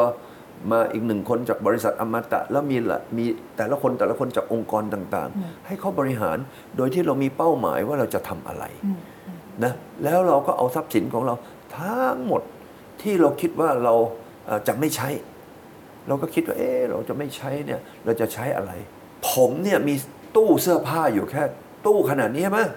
[0.71, 3.25] มาอีกหนึ่งคนจากบริษัทอมตะ แล้วมีละมี
[3.57, 6.39] แต่ละคนแต่ละคนจากองค์กรต่างๆ ให้เขาบริหาร
[6.77, 8.65] โดยที่เรามีเป้าหมายว่าเราจะทำอะไร
[9.65, 9.73] นะ
[10.05, 11.35] แล้วเราก็เอาทรัพย์สินของเรา
[11.77, 12.43] ทั้งหมด
[13.03, 13.95] ที่เราคิดว่าเรา
[14.47, 15.09] เอ่อจะไม่ใช้
[16.09, 18.73] เราก็คิดว่าเออเราจะไม่ใช้เนี่ยเราจะใช้อะไร
[19.31, 19.95] ผมเนี่ยมี
[20.37, 21.43] ตู้เสื้อผ้าอยู่แค่
[21.87, 22.69] ตู้ขนาดนี้มั้ย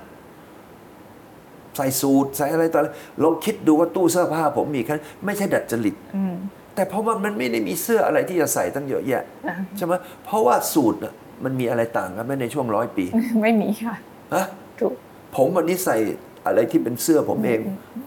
[1.75, 2.87] ใส่สูทใส่อะไรต่ออะไร
[3.23, 6.35] ลองคิดดูว่าตู้เสื้อผ้าผมมีแค่ไม่ใช่ดัดจริตอืม
[6.75, 9.93] แต่เพราะว่ามันไม่ได้มีเสื้ออะไรที่จะใส่ตั้งเยอะแยะอ่าใช่ไหม
[10.25, 11.13] เพราะว่าสูตรน่ะ
[11.43, 13.05] มันมีอะไรต่างกันไหมในช่วงร้อยปี
[13.41, 13.95] ไม่มีค่ะ
[14.33, 14.45] ฮะ
[14.79, 14.93] ถูก
[15.35, 15.97] ผมวันนี้ใส่
[16.45, 17.59] อะไรที่เป็นเสื้อผมเอง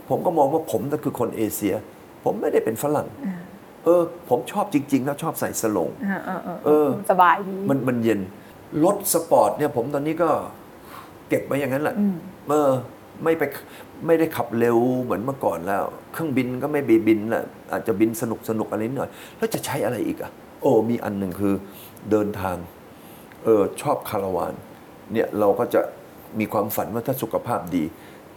[0.08, 1.74] ผมก็มองว่าผมนั่นคือคนเอเชีย
[2.24, 3.06] ผมไม่ได้เป็นฝรั่ง
[3.84, 8.20] เออ ผมชอบจริง ๆ แล้วชอบใส่สโลงอ่าอ่าอ่าเออสบายดีมันมันเย็น
[8.84, 10.30] รถสปอร์ตเนี่ย ผมตอนนี้ก็
[11.28, 12.16] เก็บไว้อย่างนั้นแหละอืม
[12.48, 12.70] เออ
[13.24, 13.42] ไม่ไป
[14.06, 20.30] ไม่ได้ขับเร็วเหมือนเมื่อก่อนแล้ว เครื่องบินก็ไม่ไปบินละอาจจะบินสนุกสนุกอะไรนิดหน่อย แล้วจะใช้อะไรอีกอะ
[20.60, 21.54] โอ้มีอันหนึ่งคือ
[22.10, 22.56] เดินทาง
[23.44, 24.54] เออชอบคาราวาน
[25.12, 25.80] เนี่ยเราก็จะ
[26.38, 27.84] มีความฝันว่าถ้าสุขภาพดี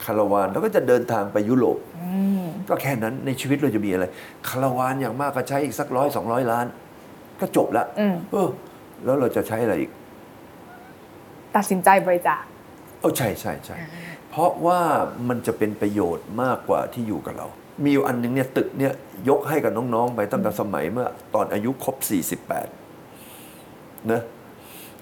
[0.06, 2.12] คาราวานแล้วก็จะเดินทางไปยุโรปอื
[2.44, 4.06] มก็แค่นั้นในชีวิตเราจะมีอะไร
[4.48, 6.66] คาราวานอย่างมากก็ใช้อีกสักร้อยสองร้อยล้าน
[7.40, 8.50] ก็จบละอืมเออ
[9.04, 9.92] แล้วเราจะใช้อะไรอีก
[11.56, 12.44] ตัดสินใจบริจาค
[13.02, 13.76] เออใช่ใช่ใช่
[14.32, 14.82] เพราะว่า
[15.30, 17.48] มันจะเป็นประโยชน์มากกว่าที่อยู่กับเรา
[17.84, 18.94] มีอยู่อันหนึงเนี่ยตึกเนี่ย
[19.30, 21.96] ยกให้กับน้องๆ ไปตั้งแต่สมัยเมื่อตอนอายุครบ
[23.08, 24.22] 48นะ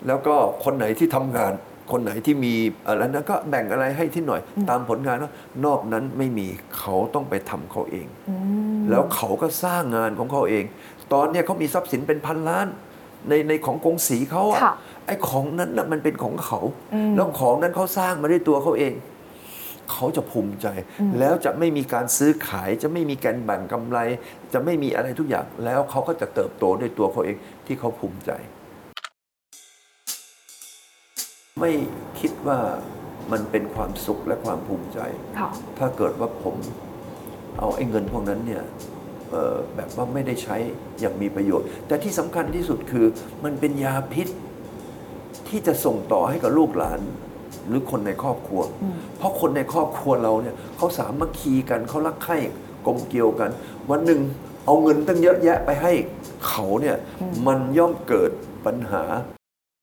[0.08, 1.54] แล้วก็คนไหนที่ทำงาน
[1.92, 2.54] คนไหนที่มี
[2.86, 5.32] อะไรนั้นก็แบ่งอะไรให้ที่หน่อย ตามผลงานว่า
[5.66, 8.36] นอกนั้นไม่มีเขาต้องไปทำเขาเองอื
[8.78, 10.64] มแล้วเขาก็สร้างงานของเขาเอง
[11.14, 12.68] ตอนเนี้ยเขามีทรัพย์สินเป็นพันล้าน
[13.30, 14.74] ในในของกงสีเขาอะค่ะ
[15.06, 16.60] ไอ้ของนั้นน่ะมันเป็นของเขา
[16.94, 18.94] อืมแล้วของนั้นเขาสร้างมาด้วยตัวเขาเอง
[19.92, 20.68] เขาจะภูมิใจ
[21.20, 24.00] แล้วจะไม่มีการซื้อขาย จะไม่มีการแบ่งกำไร
[24.54, 28.32] จะไม่มีอะไรทุกอย่าง แล้วเขาก็จะเติบโตด้วยตัวเขาเองที่เขาภูมิใจ
[31.60, 31.72] ไม่
[32.20, 32.60] คิดว่า
[33.32, 35.00] มันเป็นความสุขและความภูมิใจ
[35.40, 36.56] ค่ะถ้าเกิดว่าผม
[37.60, 38.64] เอาไอ้เงินพวกนั้นเนี่ย
[39.30, 40.58] เอ่อแบบว่าไม่ได้ใช้
[41.00, 43.06] อย่างมีประโยชน์ แต่ที่สำคัญที่สุดคือ
[43.44, 44.28] มันเป็นยาพิษ
[45.50, 47.00] ที่จะส่งต่อให้กับลูกหลาน
[47.68, 48.62] หรือคนในครอบครัว
[49.18, 52.38] เพราะคนในครอบครัวเราเนี่ยเขาสามัคคีกันเขารักใคร่
[52.86, 53.50] กลมเกลียวกัน
[53.90, 54.22] วันหนึ่ง
[54.66, 55.94] เอาเงินตั้งเยอะแยะไปให้
[56.48, 56.96] เขาเนี่ย
[57.48, 58.32] มันย่อมเกิด
[58.66, 59.04] ปัญหา